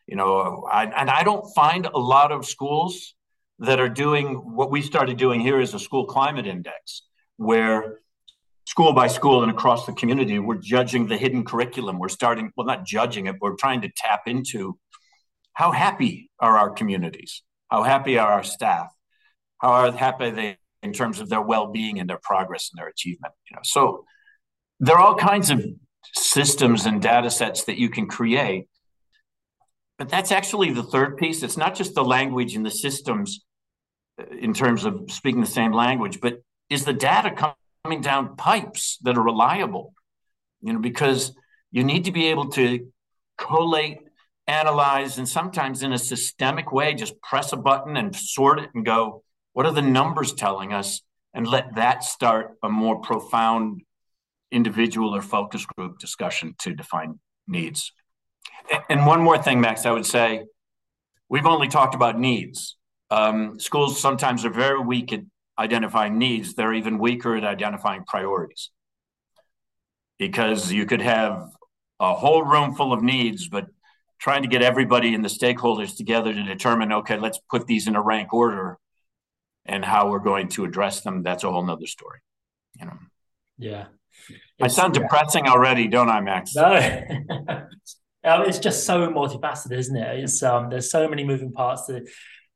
You 0.08 0.18
know, 0.18 0.68
I, 0.72 0.86
and 0.86 1.10
I 1.10 1.24
don't 1.24 1.46
find 1.56 1.88
a 1.88 1.98
lot 1.98 2.32
of 2.32 2.46
schools 2.46 3.16
that 3.60 3.80
are 3.80 3.90
doing 3.90 4.36
what 4.36 4.70
we 4.70 4.82
started 4.82 5.18
doing 5.18 5.40
here 5.40 5.60
is 5.60 5.74
a 5.74 5.80
school 5.80 6.06
climate 6.06 6.46
index, 6.46 7.04
where 7.38 8.02
school 8.66 8.94
by 8.94 9.08
school 9.08 9.42
and 9.42 9.52
across 9.52 9.86
the 9.86 9.94
community, 9.94 10.38
we're 10.38 10.56
judging 10.56 11.08
the 11.08 11.18
hidden 11.18 11.46
curriculum. 11.46 11.98
We're 11.98 12.10
starting, 12.10 12.52
well, 12.56 12.68
not 12.68 12.86
judging 12.86 13.28
it, 13.28 13.36
we're 13.40 13.56
trying 13.56 13.82
to 13.82 13.90
tap 13.96 14.24
into 14.28 14.78
how 15.56 15.72
happy 15.72 16.30
are 16.40 16.58
our 16.58 16.70
communities? 16.70 17.42
How 17.70 17.84
happy 17.84 18.20
are 18.20 18.32
our 18.32 18.44
staff? 18.44 18.88
How 19.58 19.70
are 19.70 19.92
happy 19.92 20.30
they 20.30 20.58
in 20.84 20.94
terms 20.94 21.20
of 21.20 21.30
their 21.30 21.42
well-being 21.42 22.00
and 22.00 22.08
their 22.08 22.20
progress 22.22 22.70
and 22.72 22.80
their 22.80 22.90
achievement? 22.90 23.34
You 23.50 23.56
know, 23.56 23.62
so 23.64 24.06
there 24.80 24.96
are 24.96 25.02
all 25.02 25.16
kinds 25.16 25.50
of 25.50 25.66
systems 26.14 26.86
and 26.86 27.02
data 27.02 27.32
sets 27.32 27.64
that 27.64 27.78
you 27.78 27.90
can 27.90 28.08
create. 28.08 28.68
But 29.98 30.10
that's 30.10 30.32
actually 30.32 30.72
the 30.72 30.84
third 30.84 31.18
piece. 31.18 31.42
It's 31.42 31.58
not 31.58 31.74
just 31.74 31.96
the 31.96 32.04
language 32.04 32.56
and 32.56 32.66
the 32.66 32.72
systems 32.72 33.46
uh, 34.20 34.26
in 34.36 34.54
terms 34.54 34.84
of 34.84 35.10
speaking 35.10 35.42
the 35.42 35.48
same 35.48 35.72
language, 35.72 36.20
but 36.22 36.42
is 36.70 36.84
the 36.84 36.94
data 36.94 37.56
coming 37.84 38.02
down 38.02 38.36
pipes 38.36 38.98
that 39.04 39.18
are 39.18 39.24
reliable? 39.24 39.94
You 40.62 40.74
know, 40.74 40.80
because 40.80 41.34
you 41.72 41.84
need 41.84 42.06
to 42.06 42.12
be 42.12 42.28
able 42.28 42.50
to 42.52 42.92
collate, 43.38 44.00
analyze, 44.48 45.18
and 45.18 45.28
sometimes 45.28 45.84
in 45.84 45.94
a 45.94 45.98
systemic 45.98 46.72
way, 46.72 46.94
just 46.94 47.20
press 47.22 47.52
a 47.54 47.58
button 47.58 47.98
and 47.98 48.16
sort 48.16 48.60
it 48.60 48.70
and 48.74 48.86
go, 48.86 49.24
what 49.54 49.66
are 49.66 49.72
the 49.72 49.82
numbers 49.82 50.34
telling 50.34 50.74
us? 50.74 51.02
And 51.34 51.48
let 51.48 51.76
that 51.76 52.04
start 52.04 52.52
a 52.64 52.70
more 52.70 53.02
profound 53.02 53.82
individual 54.52 55.16
or 55.16 55.22
focus 55.22 55.66
group 55.66 56.00
discussion 56.00 56.56
to 56.60 56.74
define 56.74 57.20
needs. 57.48 57.92
And 58.90 59.06
one 59.06 59.22
more 59.22 59.42
thing, 59.42 59.60
Max, 59.60 59.86
I 59.86 59.92
would 59.92 60.06
say 60.06 60.46
we've 61.28 61.46
only 61.46 61.68
talked 61.68 61.96
about 61.96 62.20
needs. 62.20 62.78
Um, 63.12 63.60
schools 63.60 64.00
sometimes 64.00 64.46
are 64.46 64.50
very 64.50 64.80
weak 64.80 65.12
at 65.14 65.22
identifying 65.58 66.18
needs, 66.18 66.54
they're 66.54 66.74
even 66.74 66.98
weaker 67.00 67.36
at 67.36 67.44
identifying 67.44 68.04
priorities. 68.06 68.72
Because 70.18 70.72
you 70.72 70.86
could 70.86 71.02
have 71.02 71.50
a 72.00 72.14
whole 72.14 72.44
room 72.44 72.76
full 72.76 72.94
of 72.94 73.02
needs, 73.02 73.48
but 73.48 73.68
trying 74.26 74.42
to 74.42 74.48
get 74.48 74.64
everybody 74.64 75.14
and 75.14 75.24
the 75.24 75.30
stakeholders 75.30 75.96
together 75.96 76.34
to 76.34 76.44
determine, 76.44 76.92
okay, 76.92 77.16
let's 77.16 77.40
put 77.48 77.68
these 77.68 77.88
in 77.88 77.96
a 77.96 78.02
rank 78.02 78.34
order 78.34 78.80
and 79.68 79.86
how 79.86 80.10
we're 80.10 80.18
going 80.18 80.48
to 80.48 80.66
address 80.66 81.02
them, 81.02 81.22
that's 81.22 81.44
a 81.44 81.52
whole 81.52 81.64
nother 81.64 81.86
story. 81.86 82.18
You 82.80 82.88
know. 82.88 82.98
Yeah. 83.60 83.86
I 84.60 84.68
sound 84.68 84.96
depressing 84.96 85.48
already, 85.48 85.88
don't 85.88 86.10
I, 86.10 86.22
Max? 86.22 86.56
No. 86.56 86.74
it's 88.24 88.58
just 88.58 88.88
so 88.88 89.10
multifaceted, 89.10 89.78
isn't 89.78 89.96
it? 89.96 90.24
It's 90.24 90.42
um 90.42 90.72
there's 90.72 90.90
so 90.90 91.08
many 91.08 91.24
moving 91.24 91.52
parts 91.52 91.86
to 91.86 92.04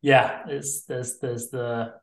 yeah, 0.02 0.42
it's 0.48 0.86
there's 0.86 1.20
there's 1.20 1.50
the 1.50 1.94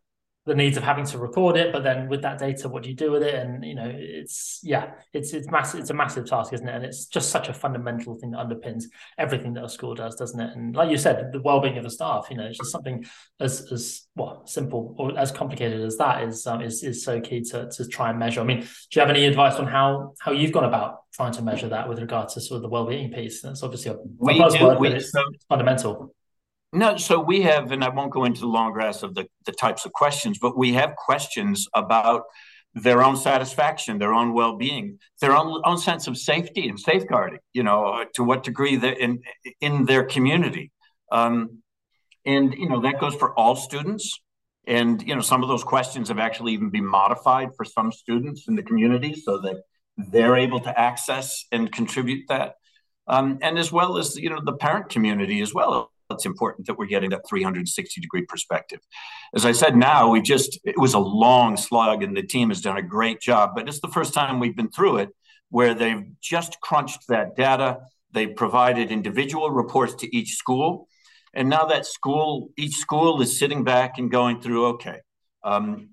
the 0.46 0.54
needs 0.54 0.76
of 0.76 0.84
having 0.84 1.04
to 1.04 1.18
record 1.18 1.56
it, 1.56 1.72
but 1.72 1.82
then 1.82 2.08
with 2.08 2.22
that 2.22 2.38
data, 2.38 2.68
what 2.68 2.84
do 2.84 2.88
you 2.88 2.94
do 2.94 3.10
with 3.10 3.22
it? 3.24 3.34
And 3.34 3.64
you 3.64 3.74
know, 3.74 3.90
it's 3.92 4.60
yeah, 4.62 4.92
it's 5.12 5.32
it's 5.34 5.50
massive. 5.50 5.80
It's 5.80 5.90
a 5.90 5.94
massive 5.94 6.24
task, 6.24 6.52
isn't 6.52 6.68
it? 6.68 6.74
And 6.74 6.84
it's 6.84 7.06
just 7.06 7.30
such 7.30 7.48
a 7.48 7.52
fundamental 7.52 8.16
thing 8.16 8.30
that 8.30 8.46
underpins 8.46 8.84
everything 9.18 9.54
that 9.54 9.64
a 9.64 9.68
school 9.68 9.96
does, 9.96 10.14
doesn't 10.14 10.38
it? 10.38 10.56
And 10.56 10.74
like 10.76 10.88
you 10.88 10.98
said, 10.98 11.32
the 11.32 11.40
well-being 11.40 11.76
of 11.78 11.84
the 11.84 11.90
staff. 11.90 12.28
You 12.30 12.36
know, 12.36 12.44
it's 12.44 12.58
just 12.58 12.70
something 12.70 13.04
as 13.40 13.72
as 13.72 14.06
well 14.14 14.46
simple 14.46 14.94
or 14.98 15.18
as 15.18 15.32
complicated 15.32 15.80
as 15.80 15.96
that 15.96 16.22
is 16.22 16.46
um, 16.46 16.62
is 16.62 16.84
is 16.84 17.04
so 17.04 17.20
key 17.20 17.40
to 17.40 17.68
to 17.68 17.88
try 17.88 18.10
and 18.10 18.18
measure. 18.18 18.40
I 18.40 18.44
mean, 18.44 18.60
do 18.60 18.66
you 18.92 19.00
have 19.00 19.10
any 19.10 19.26
advice 19.26 19.56
on 19.56 19.66
how 19.66 20.14
how 20.20 20.30
you've 20.30 20.52
gone 20.52 20.64
about 20.64 21.00
trying 21.12 21.32
to 21.32 21.42
measure 21.42 21.68
that 21.70 21.88
with 21.88 21.98
regard 21.98 22.28
to 22.28 22.40
sort 22.40 22.56
of 22.56 22.62
the 22.62 22.68
well-being 22.68 23.10
piece? 23.10 23.42
That's 23.42 23.64
obviously 23.64 23.90
a, 23.90 23.96
we 24.18 24.34
do, 24.34 24.78
we, 24.78 24.90
it's, 24.90 25.10
so, 25.10 25.22
it's 25.32 25.44
fundamental. 25.46 26.14
No, 26.76 26.98
so 26.98 27.18
we 27.18 27.40
have, 27.40 27.72
and 27.72 27.82
I 27.82 27.88
won't 27.88 28.12
go 28.12 28.26
into 28.26 28.40
the 28.40 28.48
long 28.48 28.74
grass 28.74 29.02
of 29.02 29.14
the, 29.14 29.26
the 29.46 29.52
types 29.52 29.86
of 29.86 29.94
questions, 29.94 30.38
but 30.38 30.58
we 30.58 30.74
have 30.74 30.94
questions 30.94 31.66
about 31.72 32.24
their 32.74 33.02
own 33.02 33.16
satisfaction, 33.16 33.96
their 33.96 34.12
own 34.12 34.34
well-being, 34.34 34.98
their 35.22 35.34
own, 35.34 35.62
own 35.64 35.78
sense 35.78 36.06
of 36.06 36.18
safety 36.18 36.68
and 36.68 36.78
safeguarding. 36.78 37.38
You 37.54 37.62
know, 37.62 38.04
to 38.16 38.22
what 38.22 38.42
degree 38.42 38.76
they 38.76 38.94
in 38.94 39.22
in 39.62 39.86
their 39.86 40.04
community, 40.04 40.70
um, 41.10 41.62
and 42.26 42.52
you 42.52 42.68
know 42.68 42.82
that 42.82 43.00
goes 43.00 43.14
for 43.14 43.32
all 43.38 43.56
students. 43.56 44.20
And 44.66 45.02
you 45.02 45.14
know, 45.14 45.22
some 45.22 45.42
of 45.42 45.48
those 45.48 45.64
questions 45.64 46.08
have 46.08 46.18
actually 46.18 46.52
even 46.52 46.68
been 46.68 46.84
modified 46.84 47.52
for 47.56 47.64
some 47.64 47.90
students 47.90 48.48
in 48.48 48.54
the 48.54 48.62
community 48.62 49.14
so 49.14 49.38
that 49.38 49.62
they're 49.96 50.36
able 50.36 50.60
to 50.60 50.78
access 50.78 51.46
and 51.52 51.72
contribute 51.72 52.26
that, 52.28 52.56
um, 53.06 53.38
and 53.40 53.58
as 53.58 53.72
well 53.72 53.96
as 53.96 54.14
you 54.16 54.28
know 54.28 54.42
the 54.44 54.58
parent 54.58 54.90
community 54.90 55.40
as 55.40 55.54
well 55.54 55.90
it's 56.10 56.26
important 56.26 56.66
that 56.66 56.78
we're 56.78 56.86
getting 56.86 57.10
that 57.10 57.28
360 57.28 58.00
degree 58.00 58.24
perspective. 58.24 58.80
As 59.34 59.44
I 59.44 59.52
said, 59.52 59.76
now 59.76 60.10
we 60.10 60.20
just, 60.20 60.58
it 60.64 60.78
was 60.78 60.94
a 60.94 60.98
long 60.98 61.56
slug 61.56 62.02
and 62.02 62.16
the 62.16 62.22
team 62.22 62.48
has 62.48 62.60
done 62.60 62.76
a 62.76 62.82
great 62.82 63.20
job, 63.20 63.50
but 63.54 63.68
it's 63.68 63.80
the 63.80 63.88
first 63.88 64.14
time 64.14 64.38
we've 64.38 64.56
been 64.56 64.70
through 64.70 64.98
it 64.98 65.10
where 65.50 65.74
they've 65.74 66.04
just 66.20 66.60
crunched 66.60 67.08
that 67.08 67.36
data. 67.36 67.78
They 68.12 68.26
provided 68.26 68.90
individual 68.90 69.50
reports 69.50 69.94
to 69.96 70.16
each 70.16 70.34
school. 70.34 70.88
And 71.34 71.48
now 71.48 71.66
that 71.66 71.86
school, 71.86 72.50
each 72.56 72.76
school 72.76 73.20
is 73.20 73.38
sitting 73.38 73.62
back 73.62 73.98
and 73.98 74.10
going 74.10 74.40
through, 74.40 74.66
okay, 74.68 75.00
um, 75.44 75.90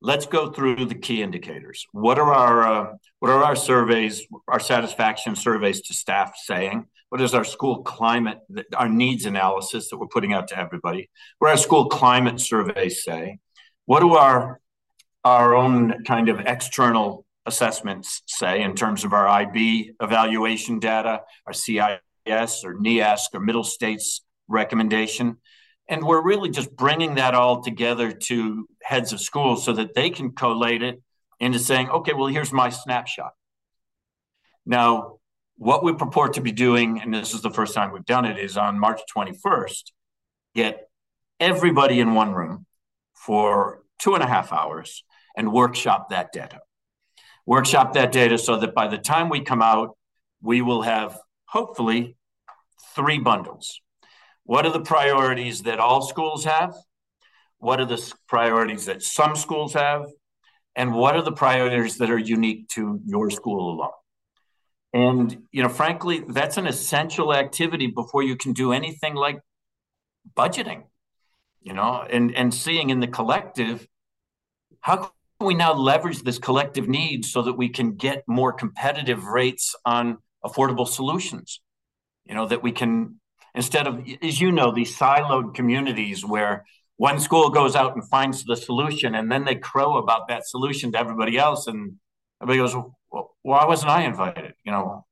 let's 0.00 0.26
go 0.26 0.50
through 0.50 0.86
the 0.86 0.94
key 0.94 1.22
indicators. 1.22 1.86
What 1.92 2.18
are 2.18 2.34
our 2.34 2.62
uh, 2.62 2.92
what 3.20 3.30
are 3.30 3.44
our 3.44 3.54
surveys, 3.54 4.26
our 4.48 4.58
satisfaction 4.58 5.36
surveys 5.36 5.82
to 5.82 5.94
staff 5.94 6.34
saying? 6.36 6.86
What 7.12 7.20
is 7.20 7.34
our 7.34 7.44
school 7.44 7.82
climate, 7.82 8.38
our 8.74 8.88
needs 8.88 9.26
analysis 9.26 9.90
that 9.90 9.98
we're 9.98 10.06
putting 10.06 10.32
out 10.32 10.48
to 10.48 10.58
everybody? 10.58 11.10
What 11.40 11.50
our 11.50 11.58
school 11.58 11.90
climate 11.90 12.40
surveys 12.40 13.04
say? 13.04 13.38
What 13.84 14.00
do 14.00 14.14
our 14.14 14.62
our 15.22 15.54
own 15.54 16.04
kind 16.04 16.30
of 16.30 16.40
external 16.40 17.26
assessments 17.44 18.22
say 18.24 18.62
in 18.62 18.74
terms 18.74 19.04
of 19.04 19.12
our 19.12 19.28
IB 19.28 19.92
evaluation 20.00 20.78
data, 20.78 21.20
our 21.46 21.52
CIS 21.52 22.64
or 22.64 22.76
NEASC 22.80 23.34
or 23.34 23.40
middle 23.40 23.64
states 23.64 24.22
recommendation? 24.48 25.36
And 25.90 26.06
we're 26.06 26.24
really 26.24 26.48
just 26.48 26.74
bringing 26.74 27.16
that 27.16 27.34
all 27.34 27.62
together 27.62 28.10
to 28.10 28.66
heads 28.82 29.12
of 29.12 29.20
schools 29.20 29.66
so 29.66 29.74
that 29.74 29.94
they 29.94 30.08
can 30.08 30.32
collate 30.32 30.82
it 30.82 31.02
into 31.38 31.58
saying, 31.58 31.90
okay, 31.90 32.14
well, 32.14 32.28
here's 32.28 32.54
my 32.54 32.70
snapshot. 32.70 33.32
Now, 34.64 35.18
what 35.62 35.84
we 35.84 35.92
purport 35.92 36.32
to 36.32 36.40
be 36.40 36.50
doing, 36.50 37.00
and 37.00 37.14
this 37.14 37.32
is 37.32 37.40
the 37.40 37.50
first 37.50 37.72
time 37.72 37.92
we've 37.92 38.04
done 38.04 38.24
it, 38.24 38.36
is 38.36 38.56
on 38.56 38.80
March 38.80 39.00
21st, 39.16 39.92
get 40.56 40.88
everybody 41.38 42.00
in 42.00 42.14
one 42.14 42.32
room 42.32 42.66
for 43.14 43.84
two 44.00 44.14
and 44.14 44.24
a 44.24 44.26
half 44.26 44.52
hours 44.52 45.04
and 45.36 45.52
workshop 45.52 46.10
that 46.10 46.32
data. 46.32 46.58
Workshop 47.46 47.92
that 47.92 48.10
data 48.10 48.38
so 48.38 48.56
that 48.58 48.74
by 48.74 48.88
the 48.88 48.98
time 48.98 49.28
we 49.28 49.40
come 49.40 49.62
out, 49.62 49.96
we 50.40 50.62
will 50.62 50.82
have 50.82 51.16
hopefully 51.44 52.16
three 52.96 53.20
bundles. 53.20 53.80
What 54.42 54.66
are 54.66 54.72
the 54.72 54.80
priorities 54.80 55.62
that 55.62 55.78
all 55.78 56.02
schools 56.02 56.44
have? 56.44 56.74
What 57.58 57.78
are 57.78 57.86
the 57.86 58.12
priorities 58.26 58.86
that 58.86 59.04
some 59.04 59.36
schools 59.36 59.74
have? 59.74 60.06
And 60.74 60.92
what 60.92 61.14
are 61.14 61.22
the 61.22 61.30
priorities 61.30 61.98
that 61.98 62.10
are 62.10 62.18
unique 62.18 62.66
to 62.70 63.00
your 63.06 63.30
school 63.30 63.74
alone? 63.74 64.01
And, 64.92 65.44
you 65.52 65.62
know, 65.62 65.68
frankly, 65.68 66.22
that's 66.28 66.58
an 66.58 66.66
essential 66.66 67.34
activity 67.34 67.86
before 67.86 68.22
you 68.22 68.36
can 68.36 68.52
do 68.52 68.72
anything 68.72 69.14
like 69.14 69.40
budgeting, 70.36 70.84
you 71.62 71.72
know, 71.72 72.04
and, 72.08 72.34
and 72.34 72.52
seeing 72.52 72.90
in 72.90 73.00
the 73.00 73.06
collective, 73.06 73.86
how 74.80 74.96
can 74.96 75.46
we 75.46 75.54
now 75.54 75.72
leverage 75.72 76.22
this 76.22 76.38
collective 76.38 76.88
need 76.88 77.24
so 77.24 77.42
that 77.42 77.54
we 77.54 77.70
can 77.70 77.96
get 77.96 78.22
more 78.26 78.52
competitive 78.52 79.24
rates 79.24 79.74
on 79.86 80.18
affordable 80.44 80.86
solutions? 80.86 81.60
You 82.24 82.34
know, 82.34 82.46
that 82.46 82.62
we 82.62 82.72
can, 82.72 83.18
instead 83.54 83.86
of, 83.86 84.06
as 84.22 84.40
you 84.40 84.52
know, 84.52 84.72
these 84.72 84.96
siloed 84.96 85.54
communities 85.54 86.24
where 86.24 86.66
one 86.96 87.18
school 87.18 87.48
goes 87.48 87.74
out 87.74 87.94
and 87.94 88.08
finds 88.08 88.44
the 88.44 88.56
solution 88.56 89.14
and 89.14 89.32
then 89.32 89.44
they 89.44 89.56
crow 89.56 89.96
about 89.96 90.28
that 90.28 90.46
solution 90.46 90.92
to 90.92 90.98
everybody 91.00 91.38
else 91.38 91.66
and 91.66 91.94
everybody 92.40 92.58
goes 92.58 92.74
well, 92.74 92.96
why 93.42 93.64
wasn't 93.66 93.90
i 93.90 94.02
invited? 94.02 94.54
You 94.64 94.72
know? 94.72 95.06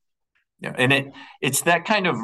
Yeah, 0.60 0.74
and 0.76 0.92
it 0.92 1.12
it's 1.40 1.62
that 1.62 1.84
kind 1.84 2.06
of 2.06 2.16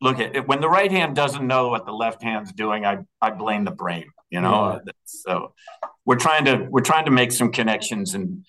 look 0.00 0.18
at 0.18 0.34
it 0.34 0.48
when 0.48 0.60
the 0.60 0.68
right 0.68 0.90
hand 0.90 1.14
doesn't 1.14 1.46
know 1.46 1.68
what 1.68 1.84
the 1.84 1.92
left 1.92 2.22
hand's 2.22 2.52
doing 2.52 2.86
i 2.86 2.98
i 3.20 3.30
blame 3.30 3.64
the 3.64 3.70
brain 3.70 4.06
you 4.30 4.40
know? 4.40 4.80
Yeah. 4.86 4.92
so 5.04 5.54
we're 6.04 6.16
trying 6.16 6.44
to 6.46 6.66
we're 6.70 6.80
trying 6.80 7.04
to 7.04 7.10
make 7.10 7.32
some 7.32 7.52
connections 7.52 8.14
and 8.14 8.46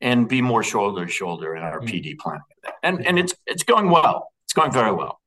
and 0.00 0.28
be 0.28 0.42
more 0.42 0.62
shoulder 0.62 1.06
to 1.06 1.10
shoulder 1.10 1.56
in 1.56 1.62
our 1.62 1.80
mm-hmm. 1.80 1.88
pd 1.88 2.18
planning. 2.18 2.42
And 2.82 3.06
and 3.06 3.18
it's 3.18 3.34
it's 3.46 3.62
going 3.62 3.90
well. 3.90 4.30
It's 4.44 4.52
going 4.52 4.72
very 4.72 4.92
well. 4.92 5.20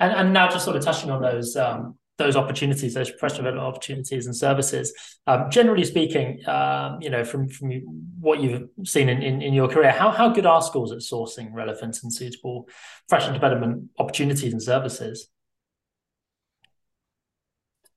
And 0.00 0.12
and 0.12 0.32
now 0.32 0.48
just 0.48 0.64
sort 0.64 0.76
of 0.76 0.84
touching 0.84 1.10
on 1.10 1.22
those 1.22 1.56
um 1.56 1.98
those 2.18 2.36
opportunities, 2.36 2.94
those 2.94 3.10
professional 3.10 3.44
development 3.44 3.66
opportunities 3.66 4.26
and 4.26 4.34
services. 4.34 4.92
Um, 5.26 5.50
generally 5.50 5.84
speaking, 5.84 6.46
um, 6.48 6.98
you 7.00 7.10
know, 7.10 7.24
from 7.24 7.48
from 7.48 7.70
what 8.20 8.40
you've 8.40 8.68
seen 8.84 9.08
in, 9.08 9.22
in, 9.22 9.42
in, 9.42 9.54
your 9.54 9.68
career, 9.68 9.92
how 9.92 10.10
how 10.10 10.30
good 10.30 10.46
are 10.46 10.62
schools 10.62 10.92
at 10.92 10.98
sourcing 10.98 11.52
relevant 11.52 11.98
and 12.02 12.12
suitable 12.12 12.68
professional 13.08 13.34
development 13.34 13.90
opportunities 13.98 14.52
and 14.52 14.62
services? 14.62 15.28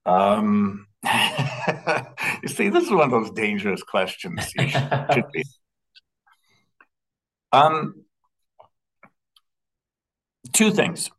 Um, 0.06 0.88
you 1.04 2.50
see, 2.50 2.70
this 2.70 2.86
is 2.86 2.92
one 2.92 3.02
of 3.02 3.12
those 3.12 3.32
dangerous 3.32 3.84
questions. 3.84 4.52
should 4.60 5.32
be. 5.32 5.44
Um, 7.52 8.06
two 10.54 10.72
things. 10.72 11.10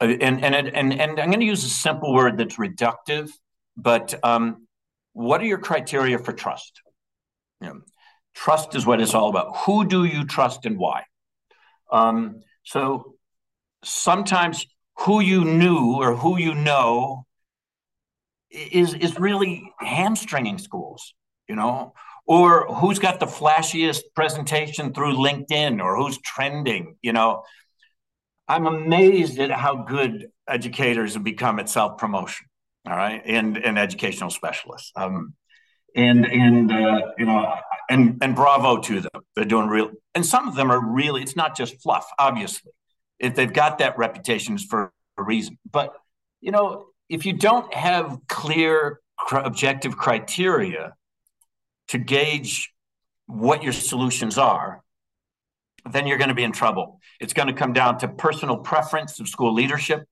Uh, 0.00 0.06
and 0.20 0.44
and 0.44 0.54
and 0.54 0.92
and 0.92 1.20
I'm 1.20 1.30
going 1.30 1.40
to 1.40 1.46
use 1.46 1.64
a 1.64 1.68
simple 1.68 2.12
word 2.12 2.38
that's 2.38 2.56
reductive, 2.56 3.30
but 3.76 4.14
um, 4.24 4.66
what 5.12 5.40
are 5.40 5.46
your 5.46 5.58
criteria 5.58 6.18
for 6.18 6.32
trust? 6.32 6.80
You 7.60 7.68
know, 7.68 7.80
trust 8.34 8.74
is 8.74 8.84
what 8.84 9.00
it's 9.00 9.14
all 9.14 9.30
about. 9.30 9.56
Who 9.64 9.86
do 9.86 10.04
you 10.04 10.24
trust 10.24 10.66
and 10.66 10.78
why? 10.78 11.04
Um, 11.90 12.40
so 12.64 13.14
sometimes 13.84 14.66
who 14.98 15.20
you 15.20 15.44
knew 15.44 15.96
or 15.96 16.16
who 16.16 16.38
you 16.38 16.54
know 16.54 17.26
is 18.50 18.94
is 18.94 19.18
really 19.18 19.72
hamstringing 19.78 20.58
schools, 20.58 21.14
you 21.48 21.56
know, 21.56 21.94
or 22.26 22.66
who's 22.74 22.98
got 22.98 23.20
the 23.20 23.26
flashiest 23.26 24.02
presentation 24.14 24.92
through 24.92 25.14
LinkedIn 25.14 25.82
or 25.82 25.96
who's 25.96 26.18
trending, 26.18 26.96
you 27.02 27.12
know. 27.12 27.42
I'm 28.48 28.66
amazed 28.66 29.38
at 29.38 29.50
how 29.50 29.76
good 29.76 30.28
educators 30.48 31.14
have 31.14 31.24
become 31.24 31.58
at 31.58 31.68
self 31.68 31.98
promotion. 31.98 32.46
All 32.86 32.96
right, 32.96 33.22
and 33.24 33.56
and 33.56 33.78
educational 33.78 34.30
specialists. 34.30 34.92
Um, 34.94 35.34
and 35.96 36.26
and 36.26 36.70
uh, 36.70 37.12
you 37.18 37.24
know, 37.24 37.54
and 37.88 38.18
and 38.22 38.34
bravo 38.34 38.78
to 38.78 39.00
them. 39.00 39.22
They're 39.34 39.44
doing 39.44 39.68
real. 39.68 39.90
And 40.14 40.24
some 40.24 40.48
of 40.48 40.54
them 40.54 40.70
are 40.70 40.80
really. 40.80 41.22
It's 41.22 41.36
not 41.36 41.56
just 41.56 41.82
fluff, 41.82 42.06
obviously, 42.18 42.72
if 43.18 43.34
they've 43.34 43.52
got 43.52 43.78
that 43.78 43.96
reputation, 43.98 44.54
it's 44.54 44.64
for 44.64 44.92
a 45.18 45.22
reason. 45.22 45.58
But 45.70 45.94
you 46.40 46.50
know, 46.50 46.86
if 47.08 47.24
you 47.24 47.32
don't 47.32 47.72
have 47.72 48.18
clear 48.28 49.00
objective 49.32 49.96
criteria 49.96 50.94
to 51.88 51.98
gauge 51.98 52.72
what 53.26 53.62
your 53.62 53.72
solutions 53.72 54.36
are, 54.36 54.83
then 55.90 56.06
you're 56.06 56.18
going 56.18 56.28
to 56.28 56.34
be 56.34 56.44
in 56.44 56.52
trouble. 56.52 57.00
It's 57.20 57.32
going 57.32 57.48
to 57.48 57.54
come 57.54 57.72
down 57.72 57.98
to 57.98 58.08
personal 58.08 58.56
preference 58.56 59.20
of 59.20 59.28
school 59.28 59.52
leadership. 59.52 60.06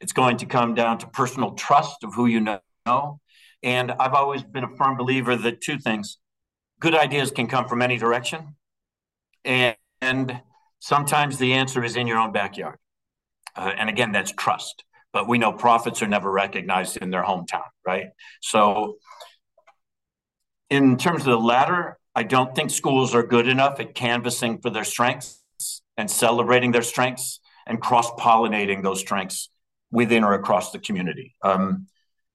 It's 0.00 0.12
going 0.12 0.38
to 0.38 0.46
come 0.46 0.74
down 0.74 0.98
to 0.98 1.06
personal 1.06 1.52
trust 1.52 2.04
of 2.04 2.14
who 2.14 2.26
you 2.26 2.40
know. 2.40 3.20
And 3.62 3.92
I've 3.92 4.14
always 4.14 4.42
been 4.42 4.64
a 4.64 4.76
firm 4.76 4.96
believer 4.96 5.36
that 5.36 5.60
two 5.60 5.78
things 5.78 6.18
good 6.80 6.94
ideas 6.94 7.30
can 7.30 7.46
come 7.46 7.68
from 7.68 7.82
any 7.82 7.98
direction. 7.98 8.56
And, 9.44 9.76
and 10.00 10.40
sometimes 10.78 11.38
the 11.38 11.52
answer 11.52 11.84
is 11.84 11.94
in 11.94 12.06
your 12.06 12.18
own 12.18 12.32
backyard. 12.32 12.78
Uh, 13.54 13.72
and 13.76 13.90
again, 13.90 14.12
that's 14.12 14.32
trust. 14.32 14.84
But 15.12 15.28
we 15.28 15.38
know 15.38 15.52
prophets 15.52 16.02
are 16.02 16.08
never 16.08 16.30
recognized 16.30 16.96
in 16.96 17.10
their 17.10 17.22
hometown, 17.22 17.64
right? 17.86 18.06
So, 18.40 18.96
in 20.70 20.96
terms 20.96 21.22
of 21.22 21.26
the 21.26 21.38
latter, 21.38 21.98
I 22.20 22.22
don't 22.22 22.54
think 22.54 22.70
schools 22.70 23.14
are 23.14 23.22
good 23.22 23.48
enough 23.48 23.80
at 23.80 23.94
canvassing 23.94 24.60
for 24.60 24.68
their 24.68 24.84
strengths 24.84 25.42
and 25.96 26.10
celebrating 26.10 26.70
their 26.70 26.82
strengths 26.82 27.40
and 27.66 27.80
cross 27.80 28.10
pollinating 28.10 28.82
those 28.82 29.00
strengths 29.00 29.48
within 29.90 30.22
or 30.22 30.34
across 30.34 30.70
the 30.70 30.80
community. 30.80 31.34
Um, 31.42 31.86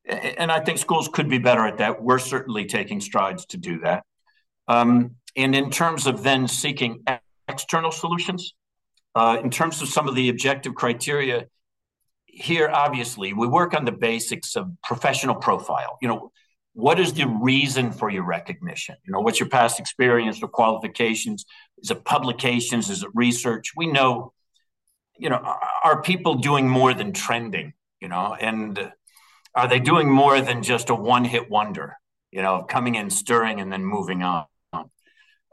and 0.07 0.51
I 0.51 0.59
think 0.61 0.79
schools 0.79 1.07
could 1.07 1.29
be 1.29 1.37
better 1.37 1.67
at 1.67 1.77
that. 1.77 2.01
We're 2.01 2.17
certainly 2.17 2.65
taking 2.65 2.99
strides 2.99 3.45
to 3.47 3.57
do 3.57 3.81
that. 3.81 4.05
Um, 4.67 5.17
and 5.35 5.53
in 5.53 5.69
terms 5.69 6.07
of 6.07 6.23
then 6.23 6.47
seeking 6.47 7.03
external 7.47 7.91
solutions, 7.91 8.55
uh, 9.13 9.37
in 9.43 9.51
terms 9.51 9.83
of 9.83 9.87
some 9.87 10.07
of 10.07 10.15
the 10.15 10.29
objective 10.29 10.73
criteria, 10.73 11.45
here 12.25 12.71
obviously 12.73 13.33
we 13.33 13.45
work 13.45 13.75
on 13.75 13.85
the 13.85 13.91
basics 13.91 14.55
of 14.55 14.65
professional 14.81 15.35
profile. 15.35 15.99
You 16.01 16.07
know, 16.07 16.31
what 16.75 16.99
is 16.99 17.13
the 17.13 17.25
reason 17.25 17.93
for 17.93 18.09
your 18.09 18.25
recognition? 18.25 18.97
You 19.05 19.13
know, 19.13 19.21
what's 19.21 19.39
your 19.39 19.47
past 19.47 19.79
experience 19.79 20.43
or 20.43 20.49
qualifications? 20.49 21.45
Is 21.81 21.89
it 21.89 22.03
publications? 22.03 22.89
Is 22.89 23.01
it 23.01 23.09
research? 23.13 23.71
We 23.77 23.87
know, 23.87 24.33
you 25.17 25.29
know, 25.29 25.55
are 25.85 26.01
people 26.01 26.35
doing 26.35 26.67
more 26.67 26.93
than 26.93 27.13
trending? 27.13 27.73
You 28.01 28.09
know, 28.09 28.35
and 28.37 28.91
are 29.55 29.69
they 29.69 29.79
doing 29.79 30.09
more 30.09 30.41
than 30.41 30.63
just 30.63 30.89
a 30.89 30.95
one-hit 30.95 31.49
wonder? 31.49 31.95
You 32.31 32.41
know, 32.41 32.63
coming 32.63 32.95
in, 32.95 33.09
stirring, 33.09 33.61
and 33.61 33.71
then 33.71 33.85
moving 33.85 34.21
on. 34.21 34.45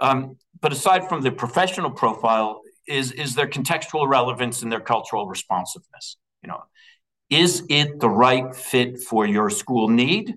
Um, 0.00 0.38
but 0.60 0.72
aside 0.72 1.08
from 1.08 1.22
the 1.22 1.30
professional 1.30 1.92
profile, 1.92 2.62
is 2.88 3.12
is 3.12 3.36
their 3.36 3.46
contextual 3.46 4.08
relevance 4.08 4.62
and 4.62 4.72
their 4.72 4.80
cultural 4.80 5.28
responsiveness? 5.28 6.16
You 6.42 6.48
know, 6.48 6.64
is 7.30 7.64
it 7.68 8.00
the 8.00 8.10
right 8.10 8.52
fit 8.56 8.98
for 8.98 9.24
your 9.24 9.50
school 9.50 9.88
need, 9.88 10.34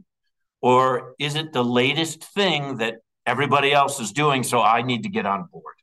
or 0.66 1.14
is 1.20 1.36
it 1.36 1.54
the 1.54 1.64
latest 1.64 2.24
thing 2.24 2.78
that 2.78 2.96
everybody 3.28 3.72
else 3.72 4.00
is 4.00 4.12
doing? 4.12 4.42
So 4.42 4.64
I 4.64 4.82
need 4.82 5.04
to 5.04 5.10
get 5.10 5.28
on 5.28 5.48
board. 5.52 5.76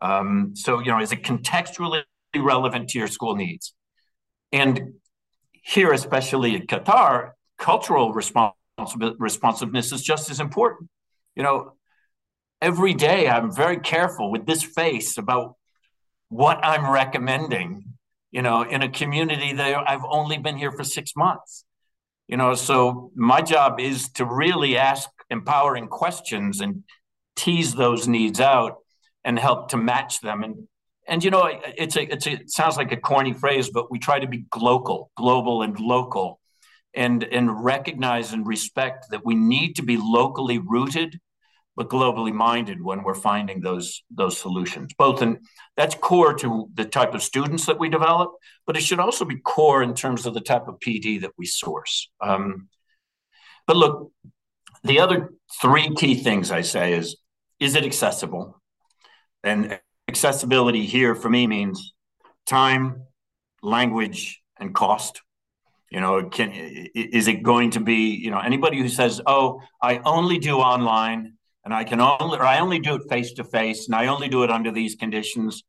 Um, 0.00 0.52
so 0.54 0.78
you 0.78 0.92
know, 0.92 1.00
is 1.00 1.10
it 1.10 1.24
contextually 1.24 2.04
relevant 2.36 2.90
to 2.90 2.98
your 3.00 3.08
school 3.08 3.34
needs? 3.34 3.74
And 4.52 4.94
here, 5.50 5.92
especially 5.92 6.54
in 6.54 6.68
Qatar, 6.68 7.32
cultural 7.58 8.12
responsiveness 8.12 9.90
is 9.90 10.00
just 10.00 10.30
as 10.30 10.38
important. 10.38 10.90
You 11.34 11.42
know, 11.42 11.72
every 12.62 12.94
day 12.94 13.28
I'm 13.28 13.52
very 13.52 13.80
careful 13.80 14.30
with 14.30 14.46
this 14.46 14.62
face 14.62 15.18
about 15.18 15.56
what 16.28 16.64
I'm 16.64 16.88
recommending, 16.88 17.82
you 18.30 18.42
know, 18.42 18.62
in 18.62 18.80
a 18.82 18.88
community 18.88 19.54
that 19.54 19.88
I've 19.88 20.04
only 20.08 20.38
been 20.38 20.56
here 20.56 20.70
for 20.70 20.84
six 20.84 21.16
months. 21.16 21.64
You 22.30 22.36
know, 22.36 22.54
so 22.54 23.10
my 23.16 23.42
job 23.42 23.80
is 23.80 24.08
to 24.10 24.24
really 24.24 24.76
ask 24.76 25.10
empowering 25.30 25.88
questions 25.88 26.60
and 26.60 26.84
tease 27.34 27.74
those 27.74 28.06
needs 28.06 28.40
out 28.40 28.76
and 29.24 29.36
help 29.36 29.70
to 29.70 29.76
match 29.76 30.20
them. 30.20 30.44
And 30.44 30.68
and 31.08 31.24
you 31.24 31.32
know, 31.32 31.50
it's 31.76 31.96
a 31.96 32.02
it's 32.02 32.28
a, 32.28 32.32
it 32.34 32.50
sounds 32.52 32.76
like 32.76 32.92
a 32.92 32.96
corny 32.96 33.32
phrase, 33.32 33.68
but 33.68 33.90
we 33.90 33.98
try 33.98 34.20
to 34.20 34.28
be 34.28 34.44
global, 34.48 35.10
global 35.16 35.62
and 35.62 35.80
local, 35.80 36.38
and 36.94 37.24
and 37.24 37.64
recognize 37.64 38.32
and 38.32 38.46
respect 38.46 39.06
that 39.10 39.24
we 39.24 39.34
need 39.34 39.74
to 39.74 39.82
be 39.82 39.96
locally 39.96 40.58
rooted 40.58 41.18
but 41.80 41.88
globally 41.88 42.30
minded 42.30 42.82
when 42.82 43.02
we're 43.02 43.14
finding 43.14 43.62
those 43.62 44.02
those 44.10 44.36
solutions. 44.36 44.92
Both 44.98 45.22
in 45.22 45.38
that's 45.78 45.94
core 45.94 46.34
to 46.34 46.68
the 46.74 46.84
type 46.84 47.14
of 47.14 47.22
students 47.22 47.64
that 47.64 47.78
we 47.78 47.88
develop, 47.88 48.32
but 48.66 48.76
it 48.76 48.82
should 48.82 49.00
also 49.00 49.24
be 49.24 49.38
core 49.38 49.82
in 49.82 49.94
terms 49.94 50.26
of 50.26 50.34
the 50.34 50.42
type 50.42 50.68
of 50.68 50.78
PD 50.78 51.22
that 51.22 51.30
we 51.38 51.46
source. 51.46 52.10
Um, 52.20 52.68
but 53.66 53.76
look, 53.78 54.12
the 54.84 55.00
other 55.00 55.30
three 55.62 55.94
key 55.94 56.16
things 56.16 56.50
I 56.50 56.60
say 56.60 56.92
is: 56.92 57.16
is 57.58 57.74
it 57.74 57.86
accessible? 57.86 58.60
And 59.42 59.80
accessibility 60.06 60.84
here 60.84 61.14
for 61.14 61.30
me 61.30 61.46
means 61.46 61.94
time, 62.44 63.04
language, 63.62 64.42
and 64.58 64.74
cost. 64.74 65.22
You 65.90 66.02
know, 66.02 66.28
can 66.28 66.50
is 66.94 67.26
it 67.26 67.42
going 67.42 67.70
to 67.70 67.80
be 67.80 68.16
you 68.16 68.30
know 68.30 68.38
anybody 68.38 68.78
who 68.78 68.90
says, 68.90 69.22
"Oh, 69.24 69.62
I 69.82 70.00
only 70.04 70.36
do 70.36 70.58
online 70.58 71.38
and 71.64 71.74
I 71.74 71.84
can 71.84 72.00
only 72.00 72.38
or 72.38 72.44
I 72.44 72.60
only 72.60 72.78
do 72.78 72.94
it 72.94 73.02
face 73.08 73.32
to 73.34 73.44
face 73.44 73.86
and 73.86 73.94
I 73.94 74.06
only 74.06 74.28
do 74.28 74.42
it 74.42 74.50
under 74.50 74.70
these 74.70 74.94
conditions. 74.94 75.62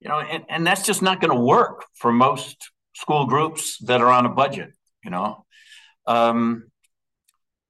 You 0.00 0.08
know, 0.08 0.20
and, 0.20 0.44
and 0.48 0.66
that's 0.66 0.84
just 0.84 1.02
not 1.02 1.20
going 1.20 1.34
to 1.34 1.40
work 1.40 1.84
for 1.94 2.12
most 2.12 2.70
school 2.94 3.26
groups 3.26 3.78
that 3.84 4.00
are 4.00 4.10
on 4.10 4.26
a 4.26 4.30
budget, 4.30 4.70
you 5.04 5.10
know. 5.10 5.44
Um, 6.06 6.70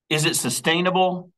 is 0.09 0.25
it 0.25 0.37
sustainable? 0.37 1.33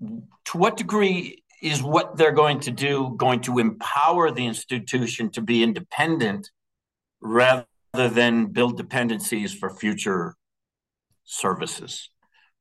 To 0.00 0.58
what 0.58 0.76
degree 0.76 1.42
is 1.62 1.82
what 1.82 2.16
they're 2.16 2.32
going 2.32 2.60
to 2.60 2.70
do 2.70 3.14
going 3.16 3.40
to 3.40 3.58
empower 3.58 4.30
the 4.30 4.46
institution 4.46 5.30
to 5.30 5.40
be 5.40 5.62
independent 5.62 6.50
rather 7.20 7.66
than 7.94 8.46
build 8.46 8.76
dependencies 8.76 9.54
for 9.54 9.70
future 9.70 10.36
services? 11.24 12.11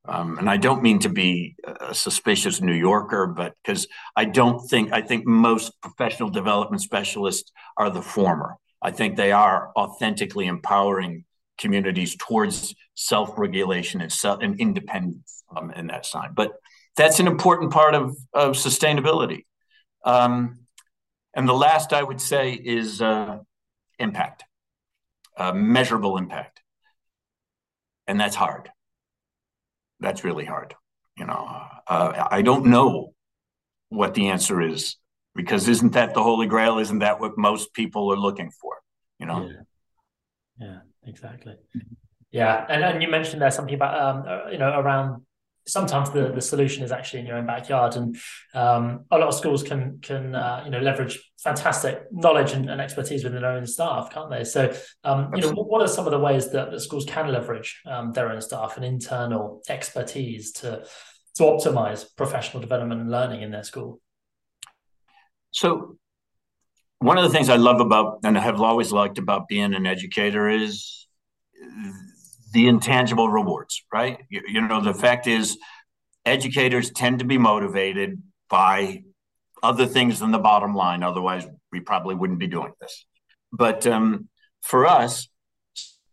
Um, 0.05 0.39
and 0.39 0.49
I 0.49 0.57
don't 0.57 0.81
mean 0.81 0.99
to 0.99 1.09
be 1.09 1.55
a 1.63 1.93
suspicious 1.93 2.59
New 2.59 2.73
Yorker, 2.73 3.27
but 3.27 3.53
because 3.63 3.87
I 4.15 4.25
don't 4.25 4.59
think, 4.67 4.91
I 4.91 5.01
think 5.01 5.27
most 5.27 5.79
professional 5.81 6.29
development 6.29 6.81
specialists 6.81 7.51
are 7.77 7.89
the 7.89 8.01
former. 8.01 8.55
I 8.81 8.91
think 8.91 9.15
they 9.15 9.31
are 9.31 9.71
authentically 9.75 10.47
empowering 10.47 11.25
communities 11.59 12.15
towards 12.15 12.73
self 12.95 13.37
regulation 13.37 14.01
and, 14.01 14.11
self, 14.11 14.41
and 14.41 14.59
independence 14.59 15.43
um, 15.55 15.69
in 15.71 15.87
that 15.87 16.07
side. 16.07 16.33
But 16.33 16.53
that's 16.97 17.19
an 17.19 17.27
important 17.27 17.71
part 17.71 17.93
of, 17.93 18.17
of 18.33 18.55
sustainability. 18.55 19.45
Um, 20.03 20.61
and 21.35 21.47
the 21.47 21.53
last 21.53 21.93
I 21.93 22.01
would 22.01 22.19
say 22.19 22.53
is 22.53 23.03
uh, 23.03 23.37
impact, 23.99 24.45
uh, 25.37 25.53
measurable 25.53 26.17
impact. 26.17 26.59
And 28.07 28.19
that's 28.19 28.35
hard 28.35 28.71
that's 30.01 30.23
really 30.23 30.45
hard. 30.45 30.75
You 31.17 31.25
know, 31.25 31.47
uh, 31.87 32.27
I 32.29 32.41
don't 32.41 32.65
know 32.65 33.13
what 33.89 34.13
the 34.13 34.29
answer 34.29 34.61
is 34.61 34.97
because 35.35 35.67
isn't 35.67 35.93
that 35.93 36.13
the 36.13 36.23
holy 36.23 36.47
grail? 36.47 36.79
Isn't 36.79 36.99
that 36.99 37.19
what 37.19 37.37
most 37.37 37.73
people 37.73 38.11
are 38.11 38.17
looking 38.17 38.51
for? 38.51 38.77
You 39.19 39.27
know. 39.27 39.49
Yeah, 40.59 40.67
yeah 40.67 40.79
exactly. 41.05 41.55
Yeah, 42.31 42.65
and 42.69 42.83
and 42.83 43.01
you 43.01 43.09
mentioned 43.09 43.41
there 43.41 43.51
something 43.51 43.75
about 43.75 43.99
um, 43.99 44.23
uh, 44.27 44.49
you 44.49 44.57
know 44.57 44.79
around 44.79 45.23
sometimes 45.71 46.11
the, 46.11 46.31
the 46.31 46.41
solution 46.41 46.83
is 46.83 46.91
actually 46.91 47.21
in 47.21 47.25
your 47.25 47.37
own 47.37 47.45
backyard. 47.45 47.95
And 47.95 48.17
um, 48.53 49.05
a 49.09 49.17
lot 49.17 49.29
of 49.29 49.33
schools 49.33 49.63
can 49.63 49.99
can 50.01 50.35
uh, 50.35 50.61
you 50.65 50.71
know 50.71 50.79
leverage 50.79 51.31
fantastic 51.39 52.03
knowledge 52.11 52.51
and, 52.51 52.69
and, 52.69 52.81
expertise 52.81 53.23
within 53.23 53.41
their 53.41 53.51
own 53.51 53.65
staff 53.65 54.11
can't 54.13 54.29
they? 54.29 54.43
So 54.43 54.73
um, 55.03 55.31
you 55.35 55.41
know 55.41 55.51
what 55.51 55.81
are 55.81 55.87
some 55.87 56.05
of 56.05 56.11
the 56.11 56.19
ways 56.19 56.51
that, 56.51 56.71
that 56.71 56.79
schools 56.81 57.05
can 57.05 57.31
leverage 57.31 57.81
um, 57.85 58.11
their 58.11 58.29
own 58.31 58.41
staff 58.41 58.75
and 58.75 58.85
internal 58.85 59.61
expertise 59.69 60.51
to 60.53 60.85
to 61.35 61.43
optimize 61.43 62.05
professional 62.17 62.61
development 62.61 63.01
and 63.01 63.09
learning 63.09 63.41
in 63.41 63.51
their 63.51 63.63
school? 63.63 64.01
So 65.51 65.97
one 66.99 67.17
of 67.17 67.23
the 67.23 67.29
things 67.29 67.49
i 67.49 67.55
love 67.55 67.81
about 67.81 68.19
and 68.23 68.37
i 68.37 68.41
have 68.41 68.61
always 68.61 68.91
liked 68.91 69.17
about 69.17 69.47
being 69.47 69.73
an 69.73 69.87
educator 69.87 70.47
is 70.47 71.07
the 72.51 72.67
intangible 72.67 73.29
rewards, 73.29 73.83
right? 73.93 74.19
You, 74.29 74.41
you, 74.47 74.61
know, 74.61 74.81
the 74.81 74.93
fact 74.93 75.27
is, 75.27 75.57
educators 76.25 76.91
tend 76.91 77.19
to 77.19 77.25
be 77.25 77.37
motivated 77.37 78.21
by 78.49 79.03
other 79.63 79.85
things 79.85 80.19
than 80.19 80.31
the 80.31 80.39
bottom 80.39 80.75
line. 80.75 81.03
Otherwise, 81.03 81.47
we 81.71 81.79
probably 81.79 82.15
wouldn't 82.15 82.39
be 82.39 82.47
doing 82.47 82.73
this. 82.79 83.05
But 83.51 83.85
um, 83.87 84.29
for 84.61 84.85
us, 84.85 85.27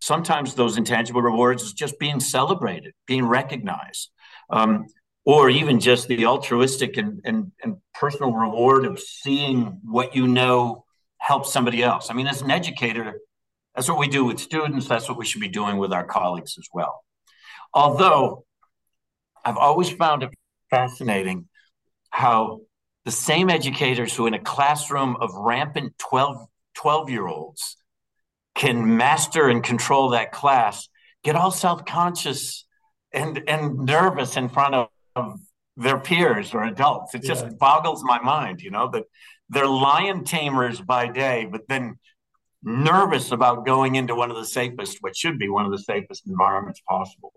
sometimes 0.00 0.54
those 0.54 0.76
intangible 0.76 1.22
rewards 1.22 1.62
is 1.62 1.72
just 1.72 1.98
being 1.98 2.20
celebrated, 2.20 2.94
being 3.06 3.26
recognized, 3.26 4.10
um, 4.50 4.86
or 5.24 5.50
even 5.50 5.80
just 5.80 6.08
the 6.08 6.24
altruistic 6.26 6.96
and, 6.96 7.20
and, 7.24 7.52
and 7.62 7.76
personal 7.94 8.32
reward 8.32 8.86
of 8.86 8.98
seeing 8.98 9.80
what 9.84 10.14
you 10.16 10.26
know 10.26 10.84
help 11.18 11.44
somebody 11.44 11.82
else. 11.82 12.10
I 12.10 12.14
mean, 12.14 12.26
as 12.26 12.40
an 12.40 12.50
educator, 12.50 13.20
that's 13.78 13.88
what 13.88 14.00
we 14.00 14.08
do 14.08 14.24
with 14.24 14.40
students. 14.40 14.88
That's 14.88 15.08
what 15.08 15.16
we 15.16 15.24
should 15.24 15.40
be 15.40 15.46
doing 15.46 15.76
with 15.76 15.92
our 15.92 16.02
colleagues 16.02 16.56
as 16.58 16.66
well. 16.74 17.04
Although 17.72 18.44
I've 19.44 19.56
always 19.56 19.88
found 19.88 20.24
it 20.24 20.30
fascinating 20.68 21.46
how 22.10 22.62
the 23.04 23.12
same 23.12 23.48
educators 23.48 24.16
who 24.16 24.26
in 24.26 24.34
a 24.34 24.40
classroom 24.40 25.14
of 25.20 25.32
rampant 25.32 25.96
12, 25.98 26.44
12 26.74 27.10
year 27.10 27.28
olds 27.28 27.76
can 28.56 28.96
master 28.96 29.48
and 29.48 29.62
control 29.62 30.08
that 30.08 30.32
class 30.32 30.88
get 31.22 31.36
all 31.36 31.52
self-conscious 31.52 32.66
and 33.12 33.44
and 33.46 33.78
nervous 33.78 34.36
in 34.36 34.48
front 34.48 34.74
of, 34.74 34.88
of 35.14 35.38
their 35.76 36.00
peers 36.00 36.52
or 36.52 36.64
adults 36.64 37.14
it 37.14 37.22
just 37.22 37.56
boggles 37.58 38.02
my 38.02 38.20
mind 38.20 38.60
you 38.60 38.70
know 38.70 38.90
that 38.90 39.04
they're 39.48 39.68
lion 39.68 40.24
tamers 40.24 40.80
by 40.80 41.06
day 41.06 41.46
but 41.50 41.62
then 41.68 41.96
nervous 42.62 43.30
about 43.32 43.64
going 43.64 43.94
into 43.94 44.14
one 44.14 44.30
of 44.30 44.36
the 44.36 44.44
safest 44.44 44.98
what 45.00 45.16
should 45.16 45.38
be 45.38 45.48
one 45.48 45.64
of 45.64 45.70
the 45.70 45.78
safest 45.78 46.26
environments 46.26 46.80
possible 46.88 47.32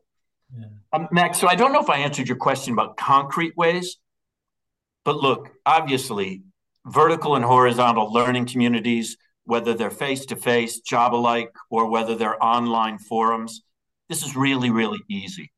yeah. 0.57 0.65
um, 0.93 1.07
max 1.11 1.37
so 1.37 1.47
i 1.47 1.55
don't 1.55 1.73
know 1.73 1.81
if 1.81 1.89
i 1.89 1.97
answered 1.97 2.27
your 2.27 2.37
question 2.37 2.73
about 2.73 2.97
concrete 2.97 3.55
ways 3.55 3.97
but 5.05 5.15
look 5.15 5.49
obviously 5.65 6.41
vertical 6.85 7.35
and 7.35 7.45
horizontal 7.45 8.11
learning 8.11 8.45
communities 8.45 9.17
whether 9.43 9.73
they're 9.73 9.89
face 9.89 10.25
to 10.27 10.35
face, 10.35 10.79
job 10.79 11.13
alike, 11.13 11.51
or 11.69 11.89
whether 11.89 12.15
they're 12.15 12.41
online 12.43 12.97
forums. 12.97 13.63
This 14.09 14.23
is 14.23 14.35
really, 14.35 14.69
really 14.69 14.99
easy. 15.09 15.51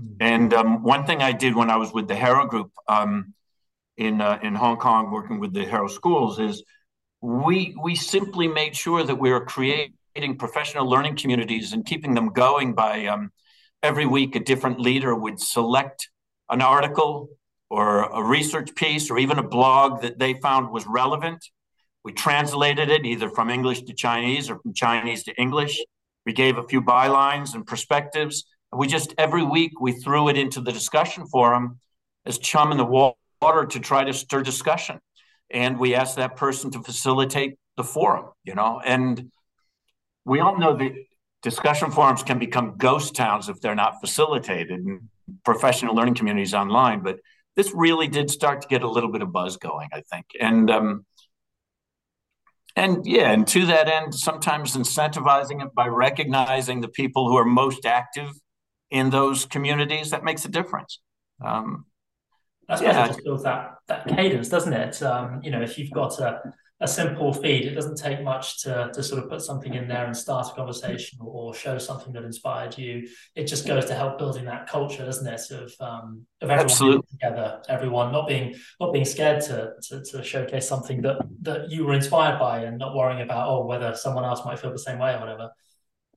Mm-hmm. 0.00 0.14
And 0.20 0.54
um, 0.54 0.82
one 0.82 1.06
thing 1.06 1.22
I 1.22 1.32
did 1.32 1.54
when 1.54 1.70
I 1.70 1.76
was 1.76 1.92
with 1.92 2.08
the 2.08 2.14
Harrow 2.16 2.46
Group 2.46 2.70
um, 2.88 3.34
in 3.96 4.20
uh, 4.20 4.38
in 4.42 4.54
Hong 4.54 4.76
Kong, 4.76 5.10
working 5.10 5.40
with 5.40 5.52
the 5.52 5.64
Harrow 5.64 5.88
schools, 5.88 6.38
is 6.38 6.62
we 7.20 7.76
we 7.82 7.94
simply 7.94 8.48
made 8.48 8.74
sure 8.76 9.02
that 9.04 9.16
we 9.16 9.30
were 9.30 9.44
creating 9.44 9.92
professional 10.38 10.88
learning 10.88 11.16
communities 11.16 11.72
and 11.72 11.84
keeping 11.84 12.14
them 12.14 12.30
going 12.30 12.74
by 12.74 13.06
um, 13.06 13.30
every 13.82 14.06
week 14.06 14.34
a 14.36 14.40
different 14.40 14.80
leader 14.80 15.14
would 15.14 15.40
select 15.40 16.08
an 16.48 16.62
article 16.62 17.28
or 17.68 18.04
a 18.04 18.22
research 18.22 18.74
piece 18.74 19.10
or 19.10 19.18
even 19.18 19.38
a 19.38 19.46
blog 19.46 20.02
that 20.02 20.18
they 20.18 20.34
found 20.34 20.70
was 20.70 20.86
relevant 20.86 21.44
we 22.04 22.12
translated 22.12 22.90
it 22.90 23.04
either 23.04 23.28
from 23.28 23.50
English 23.50 23.82
to 23.82 23.92
Chinese 23.92 24.48
or 24.48 24.58
from 24.58 24.72
Chinese 24.72 25.24
to 25.24 25.34
English. 25.34 25.78
We 26.24 26.32
gave 26.32 26.56
a 26.56 26.66
few 26.66 26.80
bylines 26.80 27.54
and 27.54 27.66
perspectives. 27.66 28.44
We 28.72 28.86
just 28.86 29.14
every 29.18 29.42
week 29.42 29.80
we 29.80 29.92
threw 29.92 30.28
it 30.28 30.38
into 30.38 30.60
the 30.60 30.72
discussion 30.72 31.26
forum 31.26 31.78
as 32.24 32.38
chum 32.38 32.72
in 32.72 32.78
the 32.78 32.84
water 32.84 33.66
to 33.66 33.80
try 33.80 34.04
to 34.04 34.12
stir 34.12 34.42
discussion. 34.42 34.98
And 35.50 35.78
we 35.78 35.94
asked 35.94 36.16
that 36.16 36.36
person 36.36 36.70
to 36.72 36.82
facilitate 36.82 37.58
the 37.76 37.84
forum, 37.84 38.26
you 38.44 38.54
know. 38.54 38.80
And 38.84 39.30
we 40.24 40.40
all 40.40 40.58
know 40.58 40.76
that 40.76 40.92
discussion 41.42 41.90
forums 41.90 42.22
can 42.22 42.38
become 42.38 42.76
ghost 42.76 43.14
towns 43.14 43.48
if 43.48 43.60
they're 43.60 43.74
not 43.74 44.00
facilitated 44.00 44.80
and 44.80 45.08
professional 45.44 45.94
learning 45.94 46.14
communities 46.14 46.54
online. 46.54 47.00
But 47.00 47.18
this 47.56 47.72
really 47.74 48.08
did 48.08 48.30
start 48.30 48.62
to 48.62 48.68
get 48.68 48.82
a 48.82 48.90
little 48.90 49.10
bit 49.10 49.22
of 49.22 49.32
buzz 49.32 49.56
going, 49.56 49.88
I 49.92 50.02
think. 50.10 50.26
And 50.40 50.70
um, 50.70 51.06
and 52.76 53.04
yeah, 53.04 53.32
and 53.32 53.46
to 53.48 53.66
that 53.66 53.88
end, 53.88 54.14
sometimes 54.14 54.76
incentivizing 54.76 55.62
it 55.64 55.74
by 55.74 55.88
recognizing 55.88 56.80
the 56.80 56.88
people 56.88 57.28
who 57.28 57.36
are 57.36 57.44
most 57.44 57.84
active 57.84 58.30
in 58.90 59.10
those 59.10 59.44
communities 59.44 60.10
that 60.10 60.24
makes 60.24 60.44
a 60.44 60.48
difference. 60.48 61.00
Um, 61.44 61.86
I 62.70 62.76
suppose 62.76 62.94
yeah. 62.94 63.04
it 63.04 63.08
just 63.08 63.24
builds 63.24 63.42
that 63.44 63.74
that 63.88 64.06
cadence, 64.06 64.48
doesn't 64.48 64.72
it? 64.72 65.02
Um, 65.02 65.40
you 65.42 65.50
know, 65.50 65.60
if 65.60 65.78
you've 65.78 65.90
got 65.90 66.18
a 66.20 66.40
a 66.80 66.88
simple 66.88 67.32
feed. 67.32 67.66
It 67.66 67.74
doesn't 67.74 67.96
take 67.96 68.22
much 68.22 68.62
to, 68.62 68.90
to 68.94 69.02
sort 69.02 69.22
of 69.22 69.28
put 69.28 69.42
something 69.42 69.74
in 69.74 69.86
there 69.86 70.06
and 70.06 70.16
start 70.16 70.48
a 70.48 70.54
conversation 70.54 71.18
or, 71.22 71.50
show 71.52 71.78
something 71.78 72.12
that 72.12 72.22
inspired 72.22 72.78
you. 72.78 73.08
It 73.34 73.46
just 73.46 73.66
goes 73.66 73.84
to 73.86 73.94
help 73.94 74.18
building 74.18 74.44
that 74.44 74.68
culture, 74.68 75.04
doesn't 75.04 75.26
it? 75.26 75.40
Of 75.50 75.72
um, 75.80 76.24
of 76.40 76.48
everyone 76.48 76.64
Absolutely. 76.64 77.08
together, 77.10 77.60
everyone 77.68 78.12
not 78.12 78.28
being 78.28 78.54
not 78.78 78.92
being 78.92 79.04
scared 79.04 79.42
to, 79.42 79.72
to, 79.88 80.02
to 80.04 80.22
showcase 80.22 80.68
something 80.68 81.02
that 81.02 81.18
that 81.42 81.70
you 81.70 81.84
were 81.84 81.92
inspired 81.92 82.38
by, 82.38 82.60
and 82.60 82.78
not 82.78 82.94
worrying 82.94 83.20
about 83.20 83.48
oh 83.48 83.66
whether 83.66 83.94
someone 83.96 84.24
else 84.24 84.44
might 84.44 84.60
feel 84.60 84.70
the 84.70 84.78
same 84.78 84.98
way 84.98 85.12
or 85.14 85.18
whatever. 85.18 85.50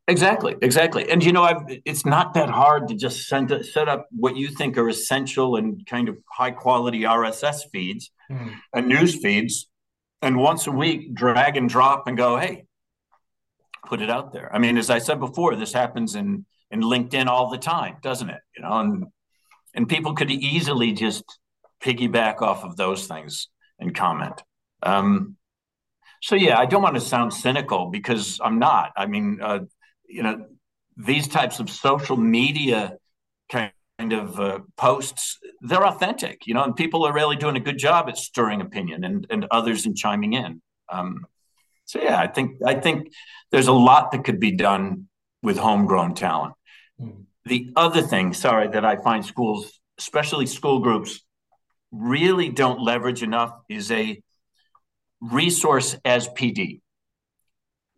Exactly, 0.08 0.56
exactly. 0.62 1.10
And 1.10 1.24
you 1.24 1.32
know, 1.32 1.44
I've, 1.44 1.64
it's 1.86 2.06
not 2.06 2.34
that 2.34 2.50
hard 2.50 2.90
to 2.90 2.96
just 2.96 3.28
send 3.28 3.54
set 3.66 3.88
up 3.88 4.08
what 4.12 4.36
you 4.36 4.50
think 4.50 4.78
are 4.78 4.90
essential 4.90 5.56
and 5.56 5.86
kind 5.86 6.10
of 6.10 6.18
high 6.30 6.52
quality 6.52 7.02
RSS 7.02 7.62
feeds 7.72 8.12
mm. 8.30 8.54
and 8.74 8.88
news 8.88 9.16
feeds 9.16 9.70
and 10.22 10.38
once 10.38 10.68
a 10.68 10.72
week 10.72 11.14
drag 11.14 11.56
and 11.56 11.70
drop 11.70 12.08
and 12.08 12.18
go, 12.18 12.38
hey, 12.38 12.66
put 13.86 14.02
it 14.02 14.10
out 14.10 14.34
there. 14.34 14.54
I 14.54 14.60
mean, 14.60 14.78
as 14.78 14.90
I 14.90 15.00
said 15.00 15.20
before, 15.20 15.56
this 15.56 15.74
happens 15.74 16.16
in 16.16 16.46
in 16.70 16.82
LinkedIn 16.82 17.28
all 17.28 17.50
the 17.50 17.58
time, 17.58 17.98
doesn't 18.02 18.30
it? 18.30 18.42
You 18.58 18.64
know, 18.64 18.80
and 18.80 19.06
and 19.74 19.88
people 19.88 20.16
could 20.16 20.32
easily 20.32 20.92
just 20.92 21.24
piggyback 21.82 22.42
off 22.42 22.64
of 22.64 22.76
those 22.76 23.08
things 23.08 23.48
and 23.80 23.96
comment. 23.96 24.42
Um, 24.82 25.38
so 26.22 26.36
yeah, 26.36 26.58
I 26.58 26.66
don't 26.66 26.82
want 26.82 26.96
to 26.96 27.02
sound 27.02 27.34
cynical 27.34 27.90
because 27.90 28.40
I'm 28.44 28.60
not. 28.60 28.92
I 28.96 29.06
mean, 29.06 29.40
uh, 29.42 29.60
you 30.14 30.24
know, 30.24 30.46
these 30.96 31.28
types 31.28 31.60
of 31.60 31.70
social 31.70 32.18
media 32.18 32.98
kind 33.50 33.72
of 34.12 34.40
uh, 34.40 34.60
posts, 34.78 35.40
they're 35.62 35.86
authentic, 35.86 36.46
you 36.46 36.54
know, 36.54 36.64
and 36.64 36.76
people 36.76 37.06
are 37.06 37.14
really 37.14 37.36
doing 37.36 37.56
a 37.56 37.60
good 37.60 37.78
job 37.78 38.10
at 38.10 38.18
stirring 38.18 38.62
opinion 38.62 39.04
and, 39.04 39.26
and 39.30 39.46
others 39.50 39.86
in 39.86 39.96
chiming 39.96 40.34
in. 40.34 40.62
Um, 40.90 41.26
so 41.86 42.02
yeah, 42.02 42.20
I 42.20 42.28
think 42.28 42.62
I 42.66 42.76
think 42.76 43.12
there's 43.52 43.68
a 43.68 43.74
lot 43.74 44.12
that 44.12 44.24
could 44.24 44.40
be 44.40 44.52
done 44.52 45.08
with 45.42 45.58
homegrown 45.58 46.16
talent. 46.16 46.54
Mm. 47.00 47.26
The 47.46 47.72
other 47.76 48.02
thing, 48.02 48.34
sorry, 48.34 48.70
that 48.70 48.86
I 48.86 48.96
find 48.96 49.26
schools, 49.26 49.80
especially 49.98 50.46
school 50.46 50.80
groups, 50.80 51.22
really 51.92 52.50
don't 52.50 52.80
leverage 52.80 53.22
enough 53.22 53.54
is 53.70 53.92
a 53.92 54.22
resource 55.22 55.96
as 56.06 56.28
PD, 56.30 56.82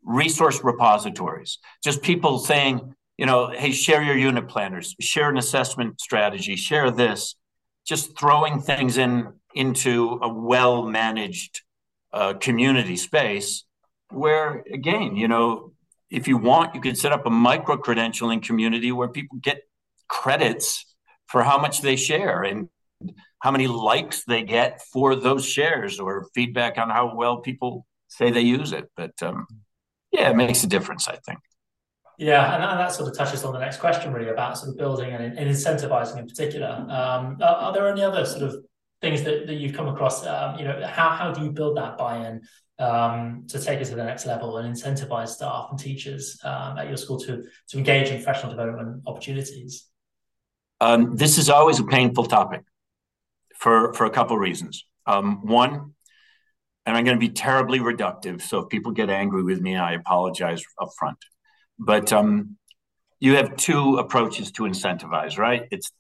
resource 0.06 0.64
repositories. 0.64 1.58
Just 1.84 2.02
people 2.02 2.40
saying, 2.40 2.94
you 3.18 3.26
know, 3.26 3.50
hey, 3.50 3.72
share 3.72 4.04
your 4.04 4.18
unit 4.18 4.48
planners, 4.48 4.96
share 5.00 5.30
an 5.30 5.38
assessment 5.38 6.00
strategy, 6.00 6.56
share 6.56 6.92
this, 6.92 7.36
just 7.86 8.18
throwing 8.18 8.62
things 8.62 8.98
in 8.98 9.34
into 9.54 10.20
a 10.22 10.28
well 10.28 10.84
managed 10.84 11.62
uh, 12.14 12.34
community 12.34 12.98
space 12.98 13.64
where, 14.12 14.64
again, 14.72 15.16
you 15.16 15.28
know, 15.28 15.72
if 16.10 16.28
you 16.28 16.38
want, 16.38 16.76
you 16.76 16.82
can 16.82 16.96
set 16.96 17.12
up 17.12 17.26
a 17.26 17.30
micro 17.30 17.78
credentialing 17.78 18.44
community 18.44 18.92
where 18.92 19.08
people 19.08 19.38
get 19.42 19.64
credits 20.08 20.96
for 21.28 21.44
how 21.44 21.58
much 21.58 21.82
they 21.82 21.96
share 21.96 22.44
and 22.44 22.70
how 23.40 23.52
many 23.52 23.68
likes 23.68 24.24
they 24.26 24.44
get 24.44 24.82
for 24.94 25.16
those 25.16 25.46
shares 25.46 26.00
or 26.00 26.28
feedback 26.34 26.78
on 26.78 26.90
how 26.90 27.16
well 27.16 27.38
people 27.38 27.86
say 28.08 28.32
they 28.32 28.42
use 28.42 28.72
it. 28.72 28.90
But 28.96 29.12
um, 29.22 29.48
yeah, 30.16 30.30
it 30.30 30.36
makes 30.36 30.64
a 30.64 30.68
difference, 30.68 31.08
I 31.08 31.18
think. 31.18 31.40
Yeah, 32.18 32.56
and 32.56 32.80
that, 32.80 32.94
sort 32.94 33.10
of 33.10 33.18
touches 33.18 33.44
on 33.44 33.52
the 33.54 33.60
next 33.60 33.78
question, 33.78 34.14
really, 34.14 34.30
about 34.30 34.58
sort 34.58 34.70
of 34.70 34.78
building 34.78 35.12
and, 35.12 35.38
and 35.38 35.50
incentivizing 35.50 36.18
in 36.18 36.28
particular. 36.28 36.68
Um, 36.68 37.38
are, 37.42 37.56
are, 37.56 37.74
there 37.74 37.90
any 37.90 38.04
other 38.04 38.26
sort 38.26 38.44
of 38.44 38.64
things 39.02 39.24
that, 39.24 39.48
that 39.48 39.56
you've 39.56 39.76
come 39.76 39.88
across? 39.88 40.26
Um, 40.26 40.58
you 40.58 40.64
know, 40.64 40.82
how, 40.88 41.10
how 41.10 41.32
do 41.34 41.44
you 41.44 41.52
build 41.52 41.76
that 41.76 41.98
buy-in 41.98 42.42
um, 42.80 43.46
to 43.50 43.60
take 43.60 43.82
it 43.82 43.86
to 43.86 43.96
the 43.96 44.04
next 44.04 44.26
level 44.26 44.58
and 44.58 44.74
incentivize 44.74 45.30
staff 45.30 45.68
and 45.72 45.80
teachers 45.80 46.40
um, 46.46 46.78
at 46.78 46.88
your 46.88 46.98
school 46.98 47.20
to 47.20 47.44
to 47.70 47.78
engage 47.78 48.10
in 48.10 48.24
professional 48.24 48.52
development 48.52 49.04
opportunities? 49.06 49.88
Um, 50.80 51.18
this 51.18 51.38
is 51.38 51.50
always 51.50 51.80
a 51.80 51.84
painful 51.86 52.28
topic 52.28 52.62
for 53.58 53.94
for 53.94 54.06
a 54.06 54.10
couple 54.10 54.38
of 54.38 54.42
reasons. 54.42 54.86
Um, 55.06 55.46
one, 55.46 55.95
and 56.86 56.96
I'm 56.96 57.04
going 57.04 57.18
to 57.18 57.20
be 57.20 57.34
terribly 57.34 57.80
reductive, 57.80 58.42
so 58.42 58.60
if 58.60 58.70
people 58.70 58.92
get 58.92 59.10
angry 59.10 59.44
with 59.44 59.62
me, 59.62 59.76
I 59.76 59.94
apologize 59.94 60.64
up 60.80 60.90
front. 60.98 61.18
But 61.80 62.14
um, 62.14 62.58
you 63.20 63.36
have 63.36 63.58
two 63.58 63.98
approaches 63.98 64.52
to 64.54 64.64
incentivize, 64.64 65.38
right? 65.38 65.68
It's 65.72 65.92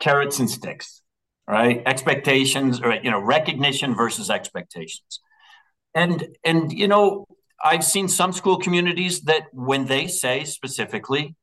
carrots 0.00 0.38
and 0.38 0.50
sticks, 0.50 1.02
right? 1.48 1.82
Expectations, 1.86 2.80
or 2.80 2.94
you 2.94 3.10
know, 3.10 3.20
recognition 3.20 3.94
versus 3.94 4.30
expectations. 4.30 5.20
And 5.94 6.28
and 6.44 6.72
you 6.72 6.88
know, 6.88 7.26
I've 7.64 7.84
seen 7.84 8.08
some 8.08 8.32
school 8.32 8.58
communities 8.58 9.22
that 9.22 9.44
when 9.52 9.86
they 9.86 10.06
say 10.08 10.44
specifically, 10.44 11.36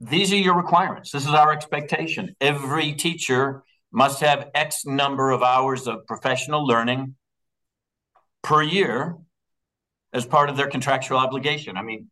these 0.00 0.32
are 0.32 0.36
your 0.36 0.56
requirements. 0.56 1.10
This 1.10 1.24
is 1.24 1.32
our 1.32 1.52
expectation. 1.52 2.36
Every 2.40 2.92
teacher 2.92 3.62
must 3.90 4.20
have 4.20 4.50
X 4.54 4.84
number 4.84 5.30
of 5.30 5.42
hours 5.42 5.88
of 5.88 6.06
professional 6.06 6.66
learning 6.66 7.14
per 8.42 8.62
year 8.62 9.16
as 10.12 10.24
part 10.24 10.50
of 10.50 10.56
their 10.56 10.68
contractual 10.68 11.18
obligation. 11.18 11.76
I 11.76 11.82
mean, 11.82 12.10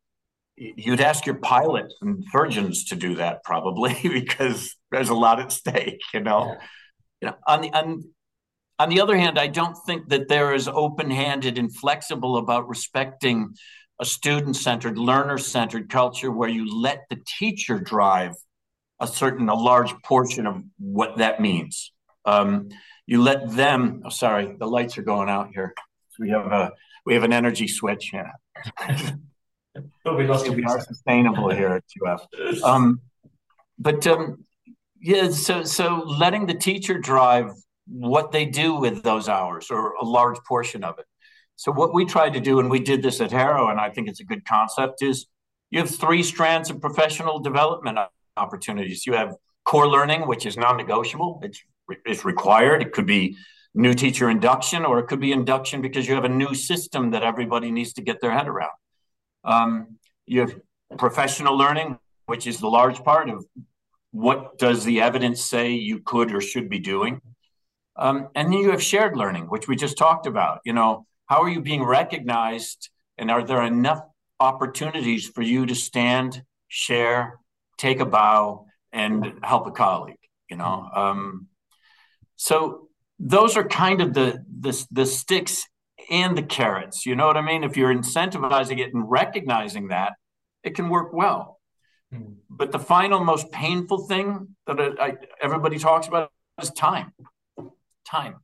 you'd 0.57 1.01
ask 1.01 1.27
your 1.27 1.37
pilots 1.37 1.95
and 2.01 2.25
surgeons 2.33 2.85
to 2.87 2.97
do 2.97 3.17
that 3.17 3.45
probably 3.45 3.97
because 4.03 4.75
there's 4.91 5.11
a 5.11 5.15
lot 5.15 5.39
at 5.39 5.53
stake 5.53 6.01
you 6.15 6.21
know 6.21 6.47
yeah. 6.47 6.67
you 7.21 7.29
know 7.29 7.37
on 7.47 7.61
the 7.61 7.71
on 7.75 8.03
on 8.79 8.91
the 8.91 9.01
other 9.01 9.17
hand, 9.17 9.39
I 9.39 9.47
don't 9.47 9.77
think 9.87 10.09
that 10.11 10.29
they're 10.29 10.53
as 10.53 10.69
open 10.69 11.11
handed 11.11 11.57
and 11.57 11.75
flexible 11.75 12.37
about 12.37 12.69
respecting 12.69 13.55
a 13.99 14.05
student 14.05 14.57
centered, 14.57 14.99
learner 14.99 15.39
centered 15.39 15.89
culture 15.89 16.31
where 16.31 16.49
you 16.49 16.81
let 16.83 17.05
the 17.09 17.17
teacher 17.39 17.79
drive 17.79 18.35
a 19.01 19.07
certain, 19.07 19.49
a 19.49 19.55
large 19.55 19.95
portion 20.03 20.47
of 20.47 20.63
what 20.79 21.19
that 21.19 21.41
means. 21.41 21.93
Um, 22.27 22.69
you 23.07 23.23
let 23.23 23.51
them, 23.51 24.03
oh, 24.05 24.11
sorry, 24.11 24.55
the 24.59 24.67
lights 24.67 24.99
are 24.99 25.03
going 25.03 25.31
out 25.31 25.51
here. 25.55 25.73
We 26.19 26.31
have 26.31 26.47
a, 26.47 26.73
we 27.05 27.15
have 27.15 27.25
an 27.25 27.33
energy 27.33 27.69
switch. 27.69 28.13
Yeah. 28.13 28.31
but 30.05 30.17
we 30.17 30.27
lost 30.27 30.49
we 30.49 30.65
are 30.65 30.81
sustainable 30.81 31.51
here 31.51 31.69
at 31.69 31.85
2F. 31.89 32.63
Um, 32.65 33.01
but 33.79 34.07
um, 34.07 34.45
yeah, 35.01 35.29
so 35.31 35.63
so 35.63 36.03
letting 36.07 36.47
the 36.47 36.55
teacher 36.55 36.99
drive 36.99 37.53
what 37.87 38.33
they 38.33 38.45
do 38.45 38.75
with 38.75 39.03
those 39.03 39.29
hours 39.29 39.71
or 39.71 39.95
a 39.95 40.05
large 40.05 40.39
portion 40.49 40.83
of 40.83 40.99
it. 40.99 41.05
So 41.57 41.73
what 41.73 41.95
we 41.95 42.05
tried 42.05 42.35
to 42.35 42.41
do, 42.41 42.61
and 42.61 42.71
we 42.71 42.81
did 42.81 43.03
this 43.03 43.21
at 43.21 43.31
Harrow, 43.31 43.69
and 43.69 43.81
I 43.81 43.91
think 43.91 44.09
it's 44.09 44.21
a 44.21 44.25
good 44.25 44.45
concept, 44.45 45.03
is 45.03 45.27
you 45.71 45.79
have 45.79 45.91
three 45.91 46.23
strands 46.23 46.71
of 46.71 46.81
professional 46.81 47.39
development 47.39 47.99
opportunities. 48.37 49.07
You 49.07 49.15
have 49.15 49.35
core 49.65 49.89
learning, 49.89 50.27
which 50.27 50.47
is 50.47 50.57
non-negotiable. 50.57 51.41
It's 51.43 51.61
it's 52.05 52.25
required. 52.25 52.83
It 52.83 52.93
could 52.93 53.07
be 53.07 53.37
new 53.77 53.95
teacher 53.95 54.31
induction, 54.31 54.85
or 54.85 54.99
it 54.99 55.07
could 55.07 55.21
be 55.21 55.33
induction 55.33 55.83
because 55.83 56.09
you 56.09 56.15
have 56.15 56.25
a 56.25 56.29
new 56.29 56.55
system 56.55 57.11
that 57.11 57.23
everybody 57.23 57.71
needs 57.71 57.93
to 57.93 58.03
get 58.03 58.21
their 58.21 58.33
head 58.33 58.49
around. 58.49 58.71
Um, 59.45 59.99
you 60.27 60.41
have 60.41 60.59
professional 60.99 61.57
learning, 61.57 61.99
which 62.25 62.47
is 62.47 62.59
the 62.59 62.69
large 62.69 63.05
part 63.05 63.29
of 63.29 63.45
what 64.13 64.59
does 64.59 64.85
the 64.85 65.03
evidence 65.03 65.45
say 65.45 65.73
you 65.73 66.01
could 66.01 66.35
or 66.35 66.41
should 66.41 66.71
be 66.71 66.79
doing. 66.79 67.21
Um, 67.97 68.29
and 68.35 68.51
then 68.51 68.59
you 68.61 68.71
have 68.71 68.83
shared 68.83 69.17
learning, 69.17 69.45
which 69.45 69.69
we 69.69 69.77
just 69.77 69.99
talked 69.99 70.27
about. 70.27 70.61
You 70.65 70.73
know, 70.73 71.07
how 71.27 71.43
are 71.43 71.49
you 71.49 71.61
being 71.61 71.85
recognized, 71.85 72.91
and 73.19 73.31
are 73.31 73.45
there 73.45 73.63
enough 73.63 74.01
opportunities 74.41 75.29
for 75.29 75.43
you 75.43 75.67
to 75.67 75.75
stand, 75.75 76.43
share, 76.69 77.39
take 77.77 78.01
a 78.01 78.07
bow, 78.07 78.67
and 78.93 79.35
help 79.43 79.67
a 79.67 79.71
colleague? 79.71 80.17
You 80.49 80.57
know, 80.57 80.89
um, 80.95 81.49
so 82.37 82.86
those 83.19 83.57
are 83.57 83.67
kind 83.67 84.01
of 84.01 84.15
the 84.15 84.45
the 84.61 84.87
the 84.91 85.07
sticks 85.07 85.65
and 86.11 86.37
the 86.37 86.43
carrots. 86.43 87.07
You 87.07 87.17
know 87.17 87.27
what 87.27 87.37
I 87.37 87.43
mean? 87.43 87.65
If 87.65 87.77
you're 87.77 87.95
incentivizing 87.95 88.79
it 88.79 88.95
and 88.95 89.11
recognizing 89.11 89.89
that, 89.89 90.13
it 90.63 90.75
can 90.75 90.89
work 90.89 91.13
well. 91.13 91.61
Mm. 92.13 92.37
But 92.49 92.73
the 92.73 92.79
final, 92.79 93.25
most 93.25 93.51
painful 93.51 94.07
thing 94.07 94.57
that 94.67 94.81
I, 94.81 95.07
I, 95.07 95.13
everybody 95.41 95.79
talks 95.79 96.07
about 96.07 96.31
is 96.61 96.71
time 96.71 97.13
time. 98.07 98.37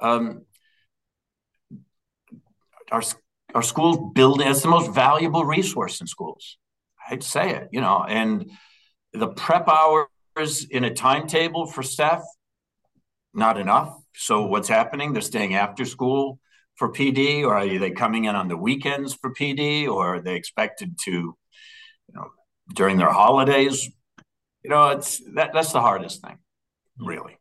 Um, 0.00 0.46
our, 2.90 3.02
our 3.54 3.62
school 3.62 4.10
building 4.14 4.48
as 4.48 4.62
the 4.62 4.68
most 4.68 4.90
valuable 4.90 5.44
resource 5.44 6.00
in 6.00 6.06
schools. 6.06 6.58
I'd 7.08 7.22
say 7.22 7.50
it, 7.50 7.68
you 7.72 7.80
know, 7.80 8.04
and 8.08 8.50
the 9.12 9.28
prep 9.28 9.68
hours 9.68 10.66
in 10.70 10.84
a 10.84 10.94
timetable 10.94 11.66
for 11.66 11.82
staff, 11.82 12.22
not 13.34 13.58
enough. 13.58 13.96
So 14.14 14.46
what's 14.46 14.68
happening? 14.68 15.12
They're 15.12 15.22
staying 15.22 15.54
after 15.54 15.84
school 15.84 16.38
for 16.76 16.92
PD, 16.92 17.44
or 17.44 17.54
are 17.54 17.78
they 17.78 17.90
coming 17.90 18.24
in 18.24 18.34
on 18.34 18.48
the 18.48 18.56
weekends 18.56 19.14
for 19.14 19.32
PD, 19.32 19.86
or 19.88 20.16
are 20.16 20.20
they 20.20 20.34
expected 20.34 20.98
to, 21.04 21.10
you 21.10 22.14
know, 22.14 22.28
during 22.74 22.96
their 22.96 23.12
holidays? 23.12 23.88
You 24.62 24.70
know, 24.70 24.88
it's 24.90 25.20
that 25.34 25.52
that's 25.52 25.72
the 25.72 25.80
hardest 25.80 26.22
thing, 26.22 26.38
really. 26.98 27.38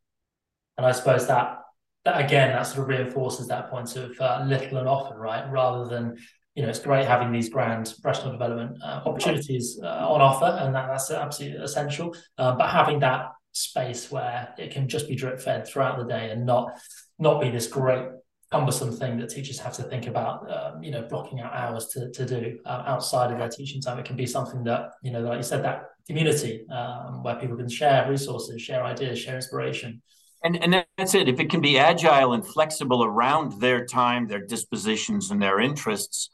And 0.77 0.85
I 0.85 0.91
suppose 0.91 1.27
that 1.27 1.59
that 2.05 2.23
again 2.23 2.53
that 2.53 2.63
sort 2.63 2.79
of 2.79 2.87
reinforces 2.87 3.47
that 3.47 3.69
point 3.69 3.95
of 3.95 4.19
uh, 4.19 4.43
little 4.47 4.77
and 4.77 4.87
often, 4.87 5.17
right? 5.17 5.49
Rather 5.51 5.87
than 5.87 6.17
you 6.55 6.63
know, 6.63 6.69
it's 6.69 6.79
great 6.79 7.05
having 7.05 7.31
these 7.31 7.49
grand 7.49 7.93
professional 8.01 8.33
development 8.33 8.77
uh, 8.83 9.01
opportunities 9.05 9.79
uh, 9.81 9.87
on 9.87 10.21
offer, 10.21 10.57
and 10.59 10.75
that, 10.75 10.87
that's 10.87 11.09
absolutely 11.09 11.57
essential. 11.63 12.13
Uh, 12.37 12.55
but 12.55 12.69
having 12.69 12.99
that 12.99 13.27
space 13.53 14.11
where 14.11 14.53
it 14.57 14.71
can 14.71 14.87
just 14.87 15.07
be 15.07 15.15
drip 15.15 15.39
fed 15.39 15.67
throughout 15.67 15.97
the 15.97 16.05
day 16.05 16.31
and 16.31 16.45
not 16.45 16.71
not 17.19 17.41
be 17.41 17.49
this 17.49 17.67
great 17.67 18.07
cumbersome 18.51 18.91
thing 18.91 19.17
that 19.17 19.29
teachers 19.29 19.57
have 19.59 19.73
to 19.73 19.83
think 19.83 20.07
about, 20.07 20.49
um, 20.51 20.83
you 20.83 20.91
know, 20.91 21.03
blocking 21.03 21.39
out 21.39 21.53
hours 21.53 21.87
to, 21.87 22.11
to 22.11 22.25
do 22.25 22.59
uh, 22.65 22.83
outside 22.85 23.31
of 23.31 23.37
their 23.37 23.47
teaching 23.47 23.81
time. 23.81 23.97
It 23.97 24.05
can 24.05 24.17
be 24.17 24.25
something 24.25 24.63
that, 24.65 24.91
you 25.01 25.11
know, 25.11 25.21
like 25.21 25.37
you 25.37 25.43
said, 25.43 25.63
that 25.63 25.85
community 26.05 26.65
um, 26.69 27.23
where 27.23 27.35
people 27.35 27.55
can 27.55 27.69
share 27.69 28.09
resources, 28.09 28.61
share 28.61 28.83
ideas, 28.83 29.19
share 29.19 29.35
inspiration. 29.35 30.01
And, 30.43 30.61
and 30.61 30.85
that's 30.97 31.15
it. 31.15 31.29
If 31.29 31.39
it 31.39 31.49
can 31.49 31.61
be 31.61 31.77
agile 31.77 32.33
and 32.33 32.45
flexible 32.45 33.03
around 33.05 33.61
their 33.61 33.85
time, 33.85 34.27
their 34.27 34.45
dispositions, 34.45 35.31
and 35.31 35.41
their 35.41 35.59
interests, 35.59 36.29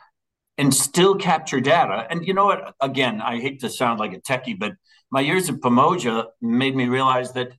and 0.58 0.74
still 0.74 1.16
capture 1.16 1.60
data. 1.60 2.08
And 2.10 2.26
you 2.26 2.34
know 2.34 2.46
what? 2.46 2.74
Again, 2.82 3.22
I 3.22 3.40
hate 3.40 3.60
to 3.60 3.70
sound 3.70 4.00
like 4.00 4.14
a 4.14 4.22
techie, 4.22 4.58
but 4.58 4.74
my 5.12 5.22
years 5.22 5.50
at 5.50 5.56
Pamoja 5.56 6.28
made 6.42 6.76
me 6.76 6.86
realize 6.86 7.34
that, 7.34 7.54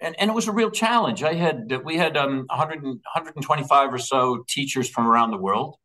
and, 0.00 0.14
and 0.18 0.30
it 0.30 0.34
was 0.34 0.48
a 0.48 0.52
real 0.52 0.70
challenge. 0.70 1.22
I 1.22 1.34
had 1.34 1.82
we 1.84 1.96
had 1.96 2.16
um, 2.16 2.46
100, 2.48 2.82
125 2.82 3.94
or 3.94 3.98
so 3.98 4.44
teachers 4.48 4.88
from 4.88 5.06
around 5.06 5.30
the 5.30 5.38
world 5.38 5.76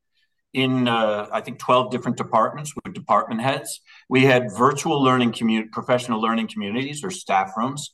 in 0.54 0.88
uh, 0.88 1.28
I 1.32 1.42
think 1.42 1.60
12 1.60 1.92
different 1.92 2.18
departments 2.18 2.74
with 2.76 2.94
department 2.94 3.42
heads. 3.42 3.82
We 4.10 4.26
had 4.26 4.52
virtual 4.52 5.04
learning 5.04 5.34
community, 5.34 5.70
professional 5.72 6.22
learning 6.22 6.48
communities 6.48 7.04
or 7.04 7.12
staff 7.12 7.52
rooms. 7.58 7.94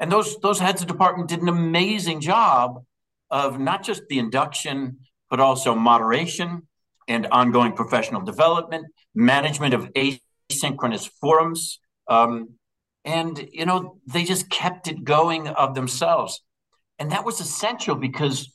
And 0.00 0.10
those 0.10 0.38
those 0.40 0.58
heads 0.58 0.82
of 0.82 0.88
department 0.88 1.28
did 1.28 1.42
an 1.42 1.48
amazing 1.48 2.20
job 2.20 2.82
of 3.30 3.60
not 3.60 3.84
just 3.84 4.02
the 4.08 4.18
induction, 4.18 4.98
but 5.30 5.40
also 5.40 5.74
moderation 5.74 6.66
and 7.08 7.26
ongoing 7.30 7.72
professional 7.72 8.20
development, 8.20 8.86
management 9.14 9.74
of 9.74 9.90
asynchronous 9.94 11.08
forums. 11.20 11.78
Um, 12.08 12.50
and, 13.04 13.48
you 13.52 13.66
know, 13.66 13.98
they 14.06 14.24
just 14.24 14.48
kept 14.48 14.88
it 14.88 15.04
going 15.04 15.48
of 15.48 15.74
themselves. 15.74 16.40
And 16.98 17.10
that 17.12 17.24
was 17.24 17.40
essential 17.40 17.96
because 17.96 18.52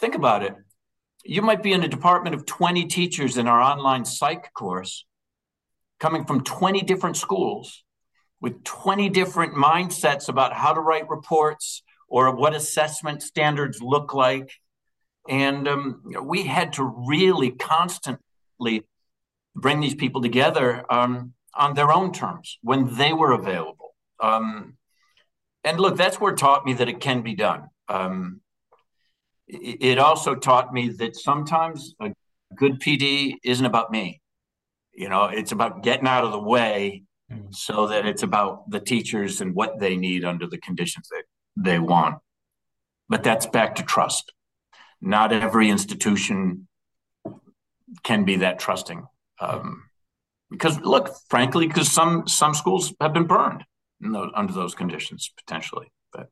think 0.00 0.14
about 0.14 0.42
it. 0.42 0.54
You 1.24 1.42
might 1.42 1.62
be 1.62 1.72
in 1.72 1.84
a 1.84 1.88
department 1.88 2.34
of 2.34 2.46
20 2.46 2.86
teachers 2.86 3.36
in 3.36 3.46
our 3.46 3.60
online 3.60 4.04
psych 4.04 4.52
course, 4.54 5.04
coming 6.00 6.24
from 6.24 6.42
20 6.42 6.82
different 6.82 7.16
schools 7.16 7.84
with 8.40 8.62
20 8.64 9.08
different 9.10 9.54
mindsets 9.54 10.28
about 10.28 10.52
how 10.52 10.72
to 10.72 10.80
write 10.80 11.08
reports 11.08 11.82
or 12.08 12.34
what 12.34 12.54
assessment 12.54 13.22
standards 13.22 13.82
look 13.82 14.14
like. 14.14 14.52
And 15.28 15.68
um, 15.68 16.02
we 16.22 16.44
had 16.44 16.74
to 16.74 16.84
really 16.84 17.50
constantly 17.50 18.86
bring 19.54 19.80
these 19.80 19.94
people 19.94 20.22
together 20.22 20.84
um, 20.90 21.34
on 21.58 21.74
their 21.74 21.92
own 21.92 22.12
terms 22.12 22.58
when 22.62 22.94
they 22.96 23.12
were 23.12 23.32
available. 23.32 23.94
Um, 24.20 24.76
and 25.64 25.78
look, 25.78 25.96
that's 25.96 26.20
where 26.20 26.32
it 26.32 26.38
taught 26.38 26.64
me 26.64 26.72
that 26.74 26.88
it 26.88 27.00
can 27.00 27.22
be 27.22 27.34
done. 27.34 27.68
Um, 27.88 28.40
it 29.46 29.98
also 29.98 30.34
taught 30.34 30.72
me 30.72 30.88
that 30.90 31.16
sometimes 31.16 31.94
a 32.00 32.12
good 32.54 32.80
PD 32.80 33.36
isn't 33.42 33.64
about 33.64 33.90
me. 33.90 34.20
You 34.92 35.08
know, 35.08 35.24
it's 35.24 35.52
about 35.52 35.82
getting 35.82 36.06
out 36.06 36.24
of 36.24 36.32
the 36.32 36.40
way 36.40 37.04
Mm. 37.30 37.54
so 37.54 37.88
that 37.88 38.06
it's 38.06 38.22
about 38.22 38.70
the 38.70 38.80
teachers 38.80 39.40
and 39.40 39.54
what 39.54 39.78
they 39.78 39.96
need 39.96 40.24
under 40.24 40.46
the 40.46 40.58
conditions 40.58 41.08
that 41.08 41.24
they 41.56 41.78
want. 41.78 42.20
But 43.08 43.22
that's 43.22 43.46
back 43.46 43.74
to 43.76 43.82
trust. 43.82 44.32
Not 45.00 45.32
every 45.32 45.68
institution 45.68 46.68
can 48.02 48.24
be 48.24 48.36
that 48.36 48.58
trusting. 48.58 49.06
Um, 49.40 49.87
because 50.50 50.80
look, 50.80 51.10
frankly, 51.28 51.66
because 51.66 51.90
some 51.90 52.26
some 52.26 52.54
schools 52.54 52.94
have 53.00 53.12
been 53.12 53.26
burned 53.26 53.64
those, 54.00 54.30
under 54.34 54.52
those 54.52 54.74
conditions 54.74 55.32
potentially. 55.36 55.86
But 56.12 56.28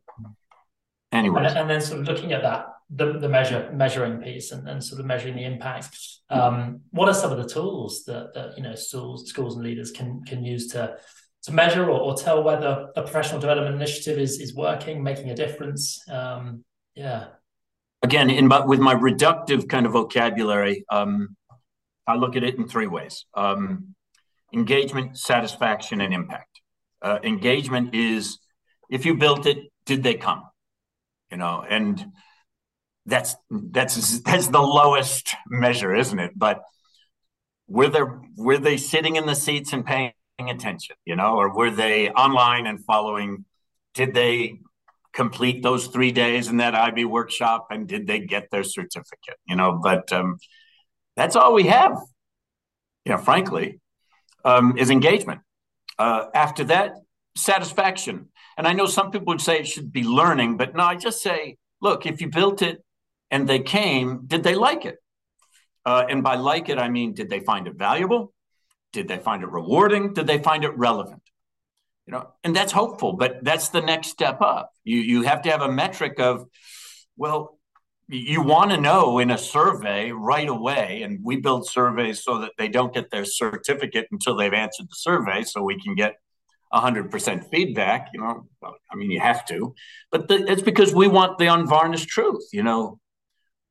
anyway, 1.12 1.44
and, 1.44 1.58
and, 1.58 1.70
then 1.70 1.80
sort 1.80 2.00
of 2.00 2.08
looking 2.08 2.32
at 2.32 2.42
that, 2.42 2.66
the, 2.90 3.18
the 3.18 3.28
measure 3.28 3.70
measuring 3.72 4.20
piece 4.20 4.52
and, 4.52 4.68
and 4.68 4.82
sort 4.82 5.00
of 5.00 5.06
measuring 5.06 5.36
the 5.36 5.44
impact. 5.44 5.96
Um, 6.28 6.80
what 6.90 7.08
are 7.08 7.14
some 7.14 7.30
of 7.30 7.38
the 7.38 7.48
tools 7.48 8.04
that, 8.06 8.34
that 8.34 8.56
you 8.56 8.62
know 8.62 8.74
schools 8.74 9.28
schools 9.28 9.56
and 9.56 9.64
leaders 9.64 9.90
can 9.90 10.22
can 10.24 10.44
use 10.44 10.68
to 10.68 10.96
to 11.44 11.52
measure 11.52 11.84
or, 11.84 12.00
or 12.00 12.16
tell 12.16 12.42
whether 12.42 12.88
a 12.96 13.02
professional 13.02 13.40
development 13.40 13.76
initiative 13.76 14.18
is 14.18 14.40
is 14.40 14.54
working, 14.54 15.02
making 15.02 15.30
a 15.30 15.34
difference? 15.34 16.02
Um, 16.08 16.64
yeah. 16.94 17.26
Again, 18.02 18.30
in 18.30 18.48
but 18.48 18.68
with 18.68 18.80
my 18.80 18.94
reductive 18.94 19.68
kind 19.68 19.86
of 19.86 19.92
vocabulary, 19.92 20.84
um, 20.90 21.36
I 22.06 22.14
look 22.14 22.36
at 22.36 22.44
it 22.44 22.56
in 22.56 22.68
three 22.68 22.86
ways: 22.86 23.26
um, 23.34 23.95
engagement, 24.52 25.18
satisfaction, 25.18 26.00
and 26.00 26.14
impact. 26.14 26.60
Uh, 27.02 27.18
engagement 27.22 27.94
is 27.94 28.38
if 28.90 29.04
you 29.04 29.14
built 29.14 29.46
it, 29.46 29.58
did 29.84 30.02
they 30.02 30.14
come? 30.14 30.42
You 31.30 31.36
know, 31.36 31.64
and 31.68 32.12
that's 33.04 33.36
that's 33.50 34.20
that's 34.20 34.48
the 34.48 34.60
lowest 34.60 35.34
measure, 35.48 35.94
isn't 35.94 36.18
it? 36.18 36.32
But 36.36 36.62
were 37.68 37.88
they 37.88 38.02
were 38.36 38.58
they 38.58 38.76
sitting 38.76 39.16
in 39.16 39.26
the 39.26 39.34
seats 39.34 39.72
and 39.72 39.84
paying 39.84 40.12
attention, 40.38 40.96
you 41.04 41.16
know, 41.16 41.36
or 41.36 41.54
were 41.54 41.70
they 41.70 42.10
online 42.10 42.66
and 42.66 42.84
following? 42.84 43.44
Did 43.94 44.14
they 44.14 44.60
complete 45.12 45.62
those 45.62 45.86
three 45.86 46.12
days 46.12 46.48
in 46.48 46.58
that 46.58 46.74
IB 46.74 47.06
workshop 47.06 47.68
and 47.70 47.88
did 47.88 48.06
they 48.06 48.20
get 48.20 48.50
their 48.50 48.64
certificate? 48.64 49.38
You 49.46 49.56
know, 49.56 49.80
but 49.82 50.12
um, 50.12 50.36
that's 51.16 51.36
all 51.36 51.54
we 51.54 51.64
have. 51.64 51.98
You 53.04 53.12
know, 53.12 53.18
frankly, 53.18 53.80
um, 54.46 54.78
is 54.78 54.90
engagement. 54.90 55.40
Uh, 55.98 56.26
after 56.34 56.64
that, 56.64 56.92
satisfaction. 57.34 58.28
And 58.56 58.66
I 58.66 58.72
know 58.72 58.86
some 58.86 59.10
people 59.10 59.26
would 59.26 59.42
say 59.42 59.58
it 59.58 59.66
should 59.66 59.92
be 59.92 60.04
learning, 60.04 60.56
but 60.56 60.74
no, 60.74 60.84
I 60.84 60.94
just 60.94 61.20
say, 61.20 61.58
look, 61.82 62.06
if 62.06 62.20
you 62.22 62.28
built 62.30 62.62
it 62.62 62.82
and 63.30 63.46
they 63.46 63.58
came, 63.58 64.22
did 64.26 64.42
they 64.44 64.54
like 64.54 64.86
it? 64.86 64.96
Uh, 65.84 66.04
and 66.08 66.22
by 66.22 66.36
like 66.36 66.68
it, 66.68 66.78
I 66.78 66.88
mean, 66.88 67.12
did 67.12 67.28
they 67.28 67.40
find 67.40 67.66
it 67.66 67.74
valuable? 67.74 68.32
Did 68.92 69.08
they 69.08 69.18
find 69.18 69.42
it 69.42 69.50
rewarding? 69.50 70.14
Did 70.14 70.26
they 70.26 70.38
find 70.38 70.64
it 70.64 70.76
relevant? 70.76 71.22
You 72.06 72.12
know, 72.12 72.28
and 72.44 72.54
that's 72.54 72.72
hopeful, 72.72 73.14
but 73.14 73.42
that's 73.42 73.70
the 73.70 73.80
next 73.80 74.08
step 74.08 74.40
up. 74.40 74.70
You 74.84 74.98
you 75.00 75.22
have 75.22 75.42
to 75.42 75.50
have 75.50 75.60
a 75.60 75.70
metric 75.70 76.20
of, 76.20 76.46
well, 77.16 77.55
you 78.08 78.40
want 78.40 78.70
to 78.70 78.76
know 78.76 79.18
in 79.18 79.30
a 79.30 79.38
survey 79.38 80.12
right 80.12 80.48
away, 80.48 81.02
and 81.02 81.18
we 81.24 81.36
build 81.36 81.68
surveys 81.68 82.22
so 82.22 82.38
that 82.40 82.52
they 82.56 82.68
don't 82.68 82.94
get 82.94 83.10
their 83.10 83.24
certificate 83.24 84.06
until 84.12 84.36
they've 84.36 84.52
answered 84.52 84.86
the 84.86 84.96
survey, 84.96 85.42
so 85.42 85.62
we 85.62 85.80
can 85.80 85.94
get 85.94 86.14
100% 86.72 87.50
feedback. 87.50 88.08
You 88.14 88.20
know, 88.20 88.46
I 88.62 88.96
mean, 88.96 89.10
you 89.10 89.20
have 89.20 89.44
to, 89.46 89.74
but 90.12 90.28
the, 90.28 90.50
it's 90.50 90.62
because 90.62 90.94
we 90.94 91.08
want 91.08 91.38
the 91.38 91.46
unvarnished 91.46 92.08
truth. 92.08 92.48
You 92.52 92.62
know, 92.62 93.00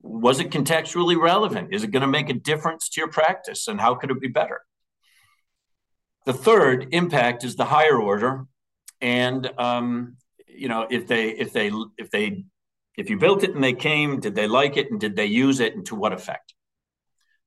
was 0.02 0.40
it 0.40 0.52
contextually 0.52 1.20
relevant? 1.20 1.74
Is 1.74 1.84
it 1.84 1.92
going 1.92 2.02
to 2.02 2.08
make 2.08 2.30
a 2.30 2.34
difference 2.34 2.90
to 2.90 3.02
your 3.02 3.10
practice, 3.10 3.70
and 3.70 3.80
how 3.80 3.96
could 3.96 4.12
it 4.12 4.20
be 4.20 4.28
better? 4.28 4.62
The 6.26 6.34
third 6.34 6.90
impact 6.92 7.46
is 7.46 7.56
the 7.56 7.66
higher 7.66 7.98
order, 7.98 8.48
and 9.00 9.50
um, 9.58 10.18
you 10.46 10.68
know 10.68 10.88
if 10.90 11.08
they 11.08 11.30
if 11.30 11.54
they 11.54 11.72
if 11.98 12.12
they 12.12 12.44
if 12.98 13.10
you 13.10 13.18
built 13.18 13.44
it 13.44 13.54
and 13.54 13.64
they 13.64 13.74
came, 13.74 14.20
did 14.20 14.36
they 14.36 14.48
like 14.48 14.78
it 14.78 14.92
and 14.92 15.00
did 15.00 15.16
they 15.16 15.26
use 15.26 15.60
it 15.60 15.76
and 15.76 15.86
to 15.88 15.96
what 15.96 16.14
effect? 16.14 16.54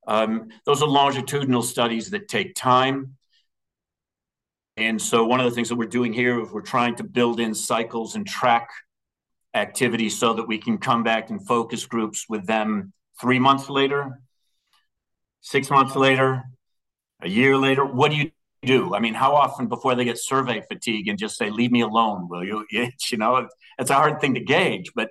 Um, 0.06 0.48
those 0.64 0.82
are 0.82 0.88
longitudinal 0.88 1.62
studies 1.62 2.10
that 2.10 2.28
take 2.28 2.54
time. 2.54 3.16
And 4.76 5.00
so 5.00 5.24
one 5.24 5.40
of 5.40 5.44
the 5.44 5.50
things 5.50 5.68
that 5.68 5.76
we're 5.76 5.86
doing 5.86 6.12
here 6.12 6.40
is 6.40 6.50
we're 6.50 6.62
trying 6.62 6.96
to 6.96 7.04
build 7.04 7.40
in 7.40 7.54
cycles 7.54 8.14
and 8.14 8.26
track 8.26 8.70
activities 9.54 10.18
so 10.18 10.34
that 10.34 10.46
we 10.46 10.58
can 10.58 10.78
come 10.78 11.02
back 11.02 11.30
in 11.30 11.40
focus 11.40 11.84
groups 11.86 12.26
with 12.28 12.46
them 12.46 12.92
three 13.20 13.38
months 13.38 13.68
later, 13.68 14.20
six 15.40 15.68
months 15.68 15.96
later, 15.96 16.44
a 17.20 17.28
year 17.28 17.56
later. 17.56 17.84
What 17.84 18.10
do 18.10 18.16
you 18.16 18.30
do? 18.62 18.94
I 18.94 19.00
mean, 19.00 19.14
how 19.14 19.34
often 19.34 19.66
before 19.66 19.94
they 19.94 20.04
get 20.04 20.18
survey 20.18 20.62
fatigue 20.66 21.08
and 21.08 21.18
just 21.18 21.36
say, 21.36 21.50
leave 21.50 21.72
me 21.72 21.80
alone, 21.80 22.28
will 22.28 22.44
you? 22.44 22.64
You 23.10 23.18
know, 23.18 23.48
it's 23.78 23.90
a 23.90 23.94
hard 23.94 24.20
thing 24.20 24.34
to 24.34 24.40
gauge, 24.40 24.92
but 24.94 25.10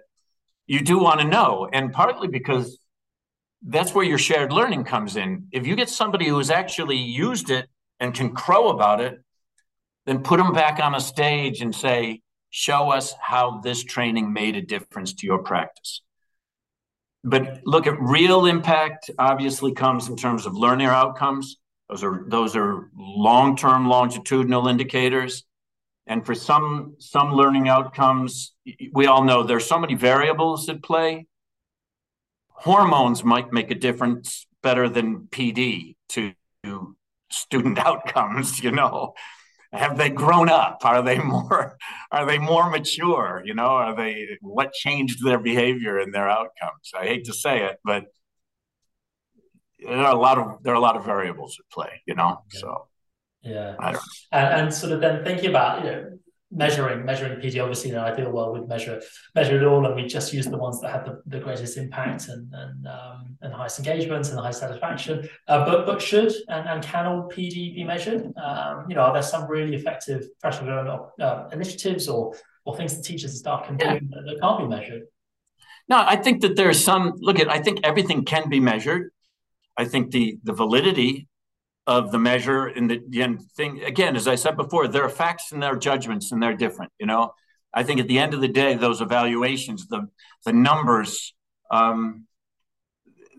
you 0.67 0.81
do 0.81 0.99
want 0.99 1.21
to 1.21 1.27
know. 1.27 1.67
And 1.71 1.91
partly 1.91 2.27
because 2.27 2.77
that's 3.61 3.93
where 3.93 4.05
your 4.05 4.17
shared 4.17 4.53
learning 4.53 4.83
comes 4.83 5.15
in. 5.15 5.47
If 5.51 5.65
you 5.65 5.75
get 5.75 5.89
somebody 5.89 6.27
who 6.27 6.37
has 6.37 6.51
actually 6.51 6.97
used 6.97 7.49
it 7.49 7.67
and 7.99 8.13
can 8.13 8.35
crow 8.35 8.69
about 8.69 9.01
it, 9.01 9.19
then 10.05 10.23
put 10.23 10.37
them 10.37 10.53
back 10.53 10.79
on 10.79 10.95
a 10.95 10.99
stage 10.99 11.61
and 11.61 11.73
say, 11.73 12.21
show 12.49 12.91
us 12.91 13.13
how 13.19 13.59
this 13.59 13.83
training 13.83 14.31
made 14.31 14.55
a 14.55 14.61
difference 14.61 15.13
to 15.15 15.25
your 15.25 15.39
practice. 15.39 16.01
But 17.23 17.61
look 17.65 17.87
at 17.87 17.99
real 17.99 18.45
impact 18.45 19.09
obviously 19.19 19.73
comes 19.73 20.07
in 20.07 20.15
terms 20.15 20.45
of 20.45 20.55
learner 20.55 20.91
outcomes. 20.91 21.57
Those 21.89 22.03
are 22.03 22.25
those 22.27 22.55
are 22.55 22.89
long-term 22.95 23.87
longitudinal 23.87 24.67
indicators. 24.67 25.43
And 26.07 26.25
for 26.25 26.33
some 26.33 26.95
some 26.99 27.33
learning 27.33 27.67
outcomes, 27.67 28.53
we 28.93 29.07
all 29.07 29.23
know 29.23 29.43
there's 29.43 29.65
so 29.65 29.77
many 29.77 29.93
variables 29.93 30.69
at 30.69 30.81
play. 30.81 31.27
Hormones 32.49 33.23
might 33.23 33.51
make 33.51 33.69
a 33.69 33.75
difference 33.75 34.47
better 34.63 34.89
than 34.89 35.27
PD 35.29 35.95
to 36.09 36.33
student 37.29 37.77
outcomes, 37.89 38.63
you 38.63 38.71
know. 38.71 39.13
Have 39.73 39.97
they 39.97 40.09
grown 40.09 40.47
up? 40.47 40.79
Are 40.83 41.01
they 41.01 41.17
more 41.19 41.77
are 42.11 42.25
they 42.25 42.37
more 42.37 42.69
mature? 42.69 43.43
You 43.45 43.53
know, 43.53 43.67
are 43.67 43.95
they 43.95 44.37
what 44.41 44.71
changed 44.71 45.25
their 45.25 45.39
behavior 45.39 45.97
and 45.99 46.13
their 46.13 46.29
outcomes? 46.29 46.91
I 46.97 47.03
hate 47.05 47.25
to 47.25 47.33
say 47.33 47.65
it, 47.65 47.77
but 47.83 48.05
there 49.79 49.97
are 49.97 50.15
a 50.15 50.19
lot 50.19 50.37
of 50.37 50.63
there 50.63 50.73
are 50.73 50.77
a 50.77 50.81
lot 50.81 50.95
of 50.95 51.05
variables 51.05 51.57
at 51.59 51.69
play, 51.71 52.01
you 52.05 52.15
know. 52.15 52.43
So 52.49 52.86
yeah, 53.47 53.75
and, 54.31 54.47
and 54.61 54.73
sort 54.73 54.93
of 54.93 55.01
then 55.01 55.23
thinking 55.23 55.49
about 55.49 55.83
you 55.83 55.91
know 55.91 56.17
measuring 56.51 57.05
measuring 57.05 57.39
PD. 57.39 57.61
Obviously, 57.61 57.91
in 57.91 57.97
an 57.97 58.03
ideal 58.03 58.31
world, 58.31 58.57
we'd 58.57 58.67
measure 58.67 59.01
measure 59.35 59.57
it 59.57 59.65
all, 59.65 59.85
and 59.85 59.95
we 59.95 60.05
just 60.05 60.33
use 60.33 60.45
the 60.45 60.57
ones 60.57 60.79
that 60.81 60.91
have 60.91 61.05
the, 61.05 61.21
the 61.25 61.39
greatest 61.39 61.77
impact 61.77 62.27
and 62.27 62.53
and 62.53 62.87
um, 62.87 63.37
and 63.41 63.53
highest 63.53 63.79
engagement 63.79 64.27
and 64.29 64.37
the 64.37 64.41
highest 64.41 64.59
satisfaction. 64.59 65.27
Uh, 65.47 65.65
but 65.65 65.85
but 65.85 66.01
should 66.01 66.33
and, 66.49 66.67
and 66.67 66.83
can 66.83 67.05
all 67.05 67.29
PD 67.29 67.75
be 67.75 67.83
measured? 67.83 68.21
Um, 68.37 68.85
you 68.89 68.95
know, 68.95 69.01
are 69.01 69.13
there 69.13 69.23
some 69.23 69.49
really 69.49 69.75
effective 69.75 70.27
professional 70.39 70.75
development 70.75 71.21
uh, 71.21 71.49
initiatives 71.51 72.07
or 72.07 72.35
or 72.65 72.75
things 72.75 72.95
that 72.95 73.03
teachers 73.03 73.31
and 73.31 73.39
staff 73.39 73.65
can 73.65 73.77
do 73.77 73.85
yeah. 73.85 73.93
that, 73.93 74.23
that 74.25 74.37
can't 74.41 74.59
be 74.59 74.67
measured? 74.67 75.03
No, 75.89 76.03
I 76.05 76.17
think 76.17 76.41
that 76.41 76.55
there's 76.55 76.83
some. 76.83 77.13
Look 77.17 77.39
at. 77.39 77.49
I 77.49 77.59
think 77.59 77.79
everything 77.83 78.25
can 78.25 78.49
be 78.49 78.59
measured. 78.59 79.11
I 79.77 79.85
think 79.85 80.11
the 80.11 80.37
the 80.43 80.53
validity 80.53 81.27
of 81.87 82.11
the 82.11 82.19
measure 82.19 82.67
and 82.67 82.91
the, 82.91 83.01
the 83.07 83.39
thing 83.55 83.81
again, 83.83 84.17
as 84.17 84.27
I 84.27 84.35
said 84.35 84.57
before, 84.57 84.89
there 84.89 85.03
are 85.03 85.09
facts 85.09 85.53
and 85.53 85.63
there 85.63 85.71
are 85.71 85.77
judgments 85.77 86.33
and 86.33 86.43
they're 86.43 86.55
different. 86.55 86.91
You 86.99 87.05
know, 87.05 87.33
I 87.73 87.83
think 87.83 88.01
at 88.01 88.09
the 88.09 88.19
end 88.19 88.33
of 88.33 88.41
the 88.41 88.49
day, 88.49 88.75
those 88.75 88.99
evaluations, 88.99 89.87
the 89.87 90.07
the 90.45 90.51
numbers, 90.51 91.33
um, 91.71 92.27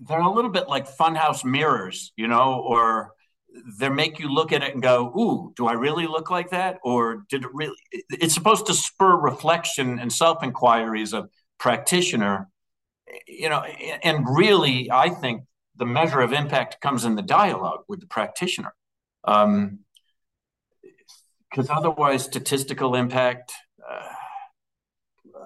they're 0.01 0.19
a 0.19 0.33
little 0.33 0.51
bit 0.51 0.67
like 0.67 0.89
funhouse 0.89 1.45
mirrors, 1.45 2.13
you 2.17 2.27
know, 2.27 2.55
or 2.67 3.13
they 3.79 3.91
make 3.91 4.19
you 4.19 4.29
look 4.33 4.53
at 4.53 4.63
it 4.63 4.73
and 4.73 4.83
go, 4.83 5.09
"Ooh, 5.19 5.53
do 5.55 5.67
I 5.67 5.75
really 5.75 6.07
look 6.07 6.31
like 6.31 6.51
that?" 6.51 6.79
Or 6.83 7.25
did 7.29 7.45
it 7.45 7.51
really? 7.53 7.77
It's 7.93 8.35
supposed 8.35 8.67
to 8.67 8.75
spur 8.75 9.17
reflection 9.17 9.99
and 9.99 10.11
self 10.11 10.43
inquiry 10.43 11.03
as 11.03 11.13
a 11.13 11.29
practitioner, 11.59 12.49
you 13.27 13.51
know. 13.51 13.63
And 13.63 14.27
really, 14.27 14.91
I 14.91 15.11
think 15.11 15.43
the 15.79 15.87
measure 15.87 16.21
of 16.21 16.33
impact 16.33 16.81
comes 16.81 17.05
in 17.05 17.15
the 17.15 17.23
dialogue 17.23 17.85
with 17.89 18.01
the 18.01 18.07
practitioner. 18.07 18.75
Because 19.25 19.47
um, 19.47 19.79
otherwise, 21.71 22.25
statistical 22.25 22.95
impact, 22.95 23.53
uh, 23.89 24.09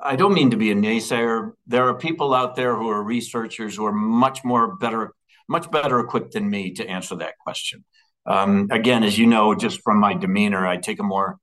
I 0.02 0.16
don't 0.16 0.34
mean 0.34 0.50
to 0.50 0.56
be 0.56 0.70
a 0.70 0.74
naysayer. 0.74 1.52
There 1.66 1.86
are 1.88 1.94
people 1.94 2.34
out 2.34 2.56
there 2.56 2.74
who 2.74 2.88
are 2.88 3.02
researchers 3.02 3.76
who 3.76 3.84
are 3.84 3.92
much 3.92 4.42
more 4.44 4.76
better, 4.76 5.14
much 5.48 5.70
better 5.70 6.00
equipped 6.00 6.32
than 6.32 6.50
me 6.50 6.72
to 6.74 6.86
answer 6.86 7.16
that 7.16 7.38
question. 7.38 7.84
Um, 8.24 8.68
again, 8.70 9.04
as 9.04 9.18
you 9.18 9.26
know, 9.26 9.54
just 9.54 9.80
from 9.82 9.98
my 9.98 10.14
demeanor, 10.14 10.66
I 10.66 10.76
take 10.78 10.98
a 10.98 11.04
more 11.04 11.38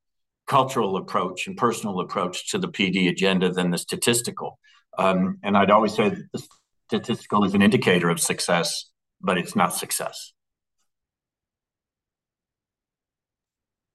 cultural 0.48 0.98
approach 0.98 1.46
and 1.46 1.56
personal 1.56 2.00
approach 2.00 2.50
to 2.52 2.58
the 2.58 2.68
PD 2.68 3.10
agenda 3.10 3.52
than 3.52 3.70
the 3.70 3.78
statistical. 3.78 4.58
Um, 4.98 5.38
and 5.44 5.56
I'd 5.56 5.72
always 5.72 5.94
say 5.94 6.10
the 6.10 6.48
statistical 6.90 7.44
is 7.44 7.54
an 7.54 7.62
indicator 7.62 8.10
of 8.10 8.20
success, 8.20 8.86
but 9.22 9.38
it's 9.38 9.56
not 9.56 9.74
success. 9.76 10.34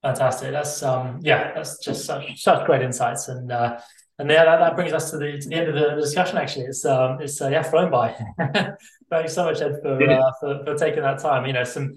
Fantastic. 0.03 0.53
That's 0.53 0.83
um 0.83 1.19
yeah, 1.23 1.53
that's 1.55 1.79
just 1.79 2.05
such 2.05 2.41
such 2.41 2.67
great 2.67 2.83
insights 2.83 3.29
and 3.29 3.51
uh 3.51 3.81
and 4.19 4.31
yeah, 4.31 4.45
that, 4.45 4.59
that 4.61 4.77
brings 4.77 4.93
us 4.93 5.11
to 5.11 5.19
the 5.19 5.39
to 5.41 5.49
the 5.49 5.55
end 5.57 5.69
of 5.69 5.75
the 5.75 6.01
discussion. 6.01 6.39
Actually, 6.39 6.67
it's 6.67 6.85
um 6.85 7.21
it's 7.21 7.41
uh, 7.41 7.49
yeah 7.49 7.63
flown 7.63 7.91
by. 7.91 8.15
Thanks 9.11 9.35
so 9.35 9.45
much, 9.45 9.61
Ed, 9.61 9.81
for, 9.83 10.11
uh, 10.11 10.33
for 10.41 10.65
for 10.65 10.75
taking 10.77 11.03
that 11.03 11.19
time. 11.19 11.47
You 11.47 11.55
know, 11.55 11.65
some 11.65 11.95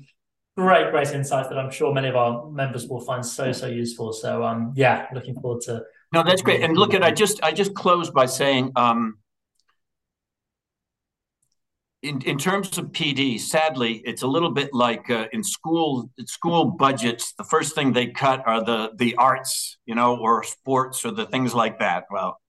great 0.56 0.90
great 0.90 1.12
insights 1.12 1.50
that 1.50 1.60
I'm 1.60 1.70
sure 1.70 1.94
many 1.94 2.08
of 2.08 2.16
our 2.16 2.50
members 2.50 2.88
will 2.88 3.02
find 3.02 3.24
so 3.24 3.52
so 3.52 3.68
useful. 3.68 4.14
So 4.14 4.44
um 4.44 4.74
yeah, 4.76 5.08
looking 5.14 5.36
forward 5.40 5.62
to. 5.64 5.84
No, 6.12 6.24
that's 6.24 6.42
great. 6.42 6.64
And 6.64 6.76
look 6.76 6.96
at 6.96 7.04
I 7.04 7.12
just 7.12 7.44
I 7.44 7.52
just 7.52 7.76
closed 7.76 8.14
by 8.14 8.26
saying 8.26 8.72
um 8.76 9.18
in, 12.04 12.22
in 12.22 12.38
terms 12.38 12.78
of 12.78 12.86
PD, 12.88 13.40
sadly, 13.40 14.02
it's 14.06 14.22
a 14.22 14.28
little 14.28 14.52
bit 14.52 14.74
like 14.74 15.10
uh, 15.10 15.28
in 15.34 15.44
school 15.44 16.10
school 16.26 16.66
budgets. 16.66 17.34
The 17.34 17.44
first 17.44 17.74
thing 17.74 17.94
they 17.94 18.08
cut 18.08 18.44
are 18.46 18.64
the 18.64 18.92
the 18.96 19.16
arts, 19.16 19.78
you 19.86 19.96
know, 19.96 20.18
or 20.18 20.44
sports 20.44 21.04
or 21.06 21.12
the 21.12 21.26
things 21.26 21.56
like 21.56 21.80
that. 21.80 22.06
Well, 22.12 22.40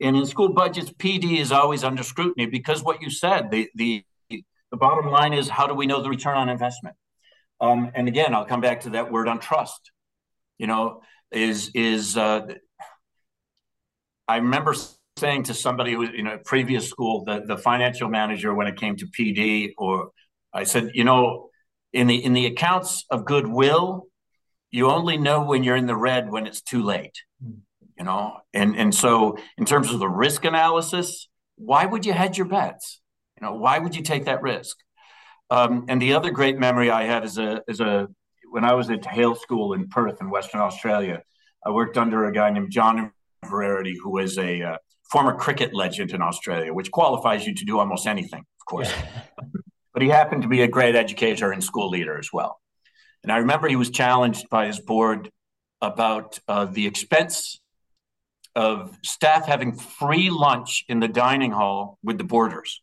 and 0.00 0.16
in 0.16 0.26
school 0.26 0.52
budgets, 0.52 0.90
PD 0.90 1.38
is 1.38 1.52
always 1.52 1.84
under 1.84 2.02
scrutiny 2.02 2.46
because 2.46 2.82
what 2.82 3.02
you 3.02 3.10
said. 3.10 3.50
The 3.50 3.70
the 3.74 4.04
the 4.28 4.76
bottom 4.76 5.06
line 5.06 5.32
is 5.32 5.48
how 5.48 5.66
do 5.66 5.74
we 5.74 5.86
know 5.86 6.02
the 6.02 6.08
return 6.10 6.36
on 6.36 6.48
investment? 6.48 6.96
Um, 7.60 7.92
and 7.94 8.08
again, 8.08 8.34
I'll 8.34 8.46
come 8.46 8.60
back 8.60 8.80
to 8.82 8.90
that 8.90 9.12
word 9.12 9.28
on 9.28 9.38
trust. 9.38 9.92
You 10.58 10.66
know, 10.66 11.02
is 11.30 11.70
is 11.74 12.16
uh, 12.16 12.54
I 14.26 14.36
remember 14.36 14.74
saying 15.16 15.44
to 15.44 15.54
somebody 15.54 15.92
who 15.92 15.98
was 15.98 16.10
in 16.16 16.26
a 16.26 16.38
previous 16.38 16.88
school, 16.88 17.24
the, 17.24 17.42
the 17.46 17.56
financial 17.56 18.08
manager, 18.08 18.54
when 18.54 18.66
it 18.66 18.76
came 18.76 18.96
to 18.96 19.06
PD, 19.06 19.72
or 19.78 20.10
I 20.52 20.64
said, 20.64 20.90
you 20.94 21.04
know, 21.04 21.50
in 21.92 22.06
the 22.06 22.24
in 22.24 22.32
the 22.32 22.46
accounts 22.46 23.04
of 23.10 23.24
goodwill, 23.24 24.06
you 24.70 24.88
only 24.88 25.18
know 25.18 25.44
when 25.44 25.62
you're 25.62 25.76
in 25.76 25.86
the 25.86 25.96
red 25.96 26.30
when 26.30 26.46
it's 26.46 26.62
too 26.62 26.82
late. 26.82 27.18
you 27.98 28.04
know. 28.04 28.38
And 28.54 28.76
and 28.76 28.94
so 28.94 29.36
in 29.58 29.64
terms 29.64 29.92
of 29.92 30.00
the 30.00 30.08
risk 30.08 30.44
analysis, 30.44 31.28
why 31.56 31.86
would 31.86 32.06
you 32.06 32.12
hedge 32.12 32.38
your 32.38 32.48
bets? 32.48 33.00
You 33.40 33.46
know, 33.46 33.54
why 33.54 33.78
would 33.78 33.94
you 33.94 34.02
take 34.02 34.24
that 34.24 34.42
risk? 34.42 34.76
Um, 35.50 35.84
and 35.88 36.00
the 36.00 36.14
other 36.14 36.30
great 36.30 36.58
memory 36.58 36.90
I 36.90 37.04
had 37.04 37.24
is 37.24 37.38
a 37.38 37.62
is 37.68 37.80
a 37.80 38.08
when 38.50 38.64
I 38.64 38.74
was 38.74 38.90
at 38.90 39.04
Hale 39.04 39.34
School 39.34 39.72
in 39.74 39.88
Perth 39.88 40.20
in 40.20 40.30
Western 40.30 40.60
Australia, 40.60 41.22
I 41.64 41.70
worked 41.70 41.96
under 41.96 42.26
a 42.26 42.32
guy 42.32 42.50
named 42.50 42.70
John 42.70 43.10
Inverarity, 43.44 43.94
who 44.02 44.10
was 44.10 44.38
a 44.38 44.62
uh, 44.62 44.76
former 45.12 45.34
cricket 45.34 45.74
legend 45.74 46.12
in 46.12 46.22
Australia, 46.22 46.72
which 46.72 46.90
qualifies 46.90 47.46
you 47.46 47.54
to 47.54 47.64
do 47.64 47.78
almost 47.78 48.06
anything, 48.06 48.40
of 48.40 48.66
course. 48.66 48.90
Yeah. 48.90 49.22
but 49.92 50.02
he 50.02 50.08
happened 50.08 50.42
to 50.42 50.48
be 50.48 50.62
a 50.62 50.68
great 50.68 50.96
educator 50.96 51.52
and 51.52 51.62
school 51.62 51.90
leader 51.90 52.18
as 52.18 52.30
well. 52.32 52.60
And 53.22 53.30
I 53.30 53.36
remember 53.38 53.68
he 53.68 53.76
was 53.76 53.90
challenged 53.90 54.48
by 54.48 54.66
his 54.66 54.80
board 54.80 55.30
about 55.82 56.38
uh, 56.48 56.64
the 56.64 56.86
expense 56.86 57.60
of 58.54 58.96
staff 59.02 59.46
having 59.46 59.76
free 59.76 60.30
lunch 60.30 60.84
in 60.88 61.00
the 61.00 61.08
dining 61.08 61.52
hall 61.52 61.98
with 62.02 62.18
the 62.18 62.24
boarders. 62.24 62.82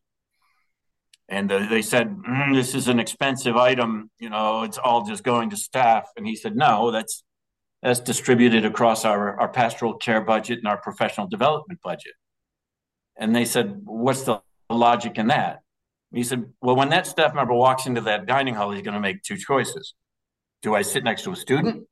And 1.27 1.51
uh, 1.51 1.67
they 1.67 1.81
said, 1.81 2.15
mm, 2.15 2.53
This 2.53 2.75
is 2.75 2.87
an 2.87 2.99
expensive 2.99 3.55
item. 3.55 4.11
You 4.19 4.29
know, 4.29 4.63
it's 4.63 4.77
all 4.77 5.05
just 5.05 5.23
going 5.23 5.49
to 5.51 5.57
staff. 5.57 6.07
And 6.15 6.25
he 6.25 6.35
said, 6.35 6.55
No, 6.55 6.91
that's 6.91 7.23
that's 7.81 7.99
distributed 7.99 8.65
across 8.65 9.05
our, 9.05 9.39
our 9.39 9.47
pastoral 9.47 9.93
care 9.93 10.21
budget 10.21 10.57
and 10.59 10.67
our 10.67 10.77
professional 10.77 11.27
development 11.27 11.79
budget. 11.81 12.13
And 13.19 13.35
they 13.35 13.45
said, 13.45 13.81
What's 13.83 14.23
the 14.23 14.41
logic 14.69 15.17
in 15.17 15.27
that? 15.27 15.59
He 16.11 16.23
said, 16.23 16.45
Well, 16.61 16.75
when 16.75 16.89
that 16.89 17.05
staff 17.05 17.35
member 17.35 17.53
walks 17.53 17.85
into 17.85 18.01
that 18.01 18.25
dining 18.25 18.55
hall, 18.55 18.71
he's 18.71 18.81
going 18.81 18.95
to 18.95 18.99
make 18.99 19.21
two 19.21 19.37
choices. 19.37 19.93
Do 20.63 20.73
I 20.73 20.81
sit 20.81 21.03
next 21.03 21.23
to 21.23 21.31
a 21.31 21.35
student? 21.35 21.85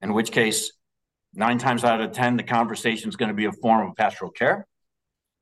In 0.00 0.12
which 0.12 0.32
case, 0.32 0.72
nine 1.34 1.58
times 1.58 1.84
out 1.84 2.00
of 2.00 2.12
10, 2.12 2.36
the 2.36 2.42
conversation 2.42 3.08
is 3.08 3.16
going 3.16 3.28
to 3.28 3.34
be 3.34 3.44
a 3.44 3.52
form 3.52 3.88
of 3.88 3.96
pastoral 3.96 4.30
care. 4.30 4.66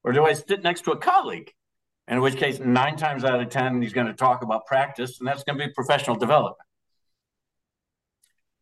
Or 0.04 0.12
do 0.12 0.24
I 0.24 0.34
sit 0.34 0.62
next 0.62 0.82
to 0.82 0.92
a 0.92 0.96
colleague? 0.96 1.52
In 2.08 2.20
which 2.20 2.36
case, 2.36 2.58
nine 2.58 2.96
times 2.96 3.24
out 3.24 3.40
of 3.40 3.48
10, 3.48 3.80
he's 3.80 3.92
going 3.92 4.08
to 4.08 4.12
talk 4.12 4.42
about 4.42 4.66
practice, 4.66 5.18
and 5.18 5.26
that's 5.26 5.44
going 5.44 5.58
to 5.58 5.66
be 5.66 5.72
professional 5.72 6.16
development. 6.16 6.58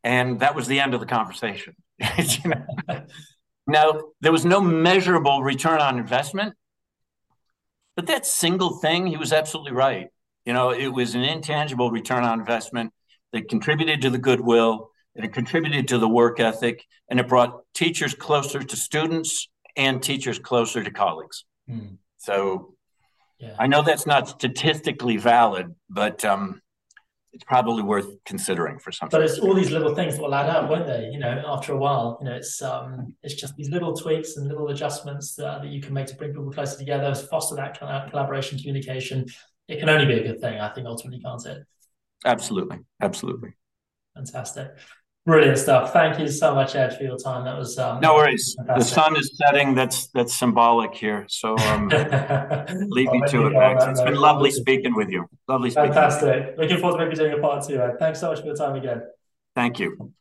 And 0.04 0.40
that 0.40 0.54
was 0.54 0.66
the 0.66 0.80
end 0.80 0.94
of 0.94 1.00
the 1.00 1.06
conversation. 1.06 1.74
you 1.98 2.50
know? 2.50 3.04
Now, 3.66 4.00
there 4.20 4.32
was 4.32 4.44
no 4.44 4.60
measurable 4.60 5.42
return 5.42 5.80
on 5.80 5.98
investment, 5.98 6.54
but 7.96 8.06
that 8.06 8.26
single 8.26 8.78
thing, 8.78 9.06
he 9.06 9.16
was 9.16 9.32
absolutely 9.32 9.72
right. 9.72 10.08
You 10.44 10.52
know, 10.52 10.70
it 10.70 10.88
was 10.88 11.14
an 11.14 11.22
intangible 11.22 11.90
return 11.90 12.24
on 12.24 12.40
investment 12.40 12.92
that 13.32 13.48
contributed 13.48 14.02
to 14.02 14.10
the 14.10 14.18
goodwill, 14.18 14.90
and 15.14 15.24
it 15.24 15.32
contributed 15.32 15.88
to 15.88 15.98
the 15.98 16.08
work 16.08 16.40
ethic, 16.40 16.84
and 17.08 17.20
it 17.20 17.28
brought 17.28 17.60
teachers 17.74 18.14
closer 18.14 18.60
to 18.62 18.76
students 18.76 19.48
and 19.76 20.02
teachers 20.02 20.38
closer 20.38 20.82
to 20.82 20.90
colleagues. 20.90 21.44
Mm. 21.68 21.98
So 22.18 22.74
yeah. 23.38 23.54
I 23.58 23.66
know 23.66 23.82
that's 23.82 24.06
not 24.06 24.28
statistically 24.28 25.16
valid, 25.16 25.74
but 25.88 26.24
um, 26.24 26.60
it's 27.32 27.44
probably 27.44 27.82
worth 27.82 28.08
considering 28.24 28.78
for 28.78 28.90
something. 28.90 29.18
But 29.18 29.24
it's 29.24 29.38
all 29.38 29.54
these 29.54 29.70
little 29.70 29.94
things 29.94 30.16
that 30.16 30.22
will 30.22 30.34
add 30.34 30.48
up, 30.48 30.68
won't 30.68 30.86
they? 30.86 31.10
You 31.12 31.18
know, 31.18 31.42
after 31.46 31.72
a 31.72 31.76
while, 31.76 32.18
you 32.20 32.28
know, 32.28 32.34
it's 32.34 32.60
um, 32.60 33.14
it's 33.22 33.34
just 33.34 33.54
these 33.56 33.70
little 33.70 33.94
tweaks 33.94 34.36
and 34.36 34.48
little 34.48 34.68
adjustments 34.68 35.34
that, 35.36 35.62
that 35.62 35.68
you 35.70 35.80
can 35.80 35.94
make 35.94 36.06
to 36.06 36.16
bring 36.16 36.30
people 36.30 36.50
closer 36.50 36.78
together, 36.78 37.14
foster 37.14 37.56
that 37.56 37.78
collaboration, 38.10 38.58
communication. 38.58 39.26
It 39.68 39.78
can 39.78 39.88
only 39.88 40.06
be 40.06 40.14
a 40.14 40.22
good 40.26 40.40
thing, 40.40 40.58
I 40.58 40.68
think, 40.72 40.86
ultimately, 40.86 41.20
can't 41.22 41.46
it? 41.46 41.64
Absolutely, 42.24 42.78
absolutely. 43.00 43.54
Fantastic. 44.14 44.72
Brilliant 45.26 45.58
stuff. 45.58 45.92
Thank 45.92 46.18
you 46.18 46.28
so 46.28 46.54
much, 46.54 46.74
Ed, 46.74 46.96
for 46.96 47.04
your 47.04 47.18
time. 47.18 47.44
That 47.44 47.58
was 47.58 47.78
um, 47.78 48.00
no 48.00 48.14
worries. 48.14 48.54
Fantastic. 48.56 48.82
The 48.82 48.94
sun 48.94 49.16
is 49.16 49.36
setting. 49.36 49.74
That's 49.74 50.06
that's 50.08 50.34
symbolic 50.34 50.94
here. 50.94 51.26
So 51.28 51.58
um, 51.58 51.88
leave 52.88 53.12
me 53.12 53.22
to 53.28 53.46
it, 53.46 53.50
Max. 53.50 53.84
It's 53.86 54.00
been 54.00 54.14
lovely 54.14 54.50
speaking 54.50 54.94
with 54.94 55.10
you. 55.10 55.26
Lovely 55.46 55.70
speaking. 55.70 55.92
Fantastic. 55.92 56.56
Looking 56.56 56.78
forward 56.78 56.98
to 56.98 57.04
maybe 57.04 57.16
doing 57.16 57.34
a 57.34 57.38
part 57.38 57.66
two. 57.66 57.80
Ed. 57.80 57.98
Thanks 57.98 58.18
so 58.18 58.30
much 58.30 58.40
for 58.40 58.46
your 58.46 58.56
time 58.56 58.76
again. 58.76 59.02
Thank 59.54 59.78
you. 59.78 60.14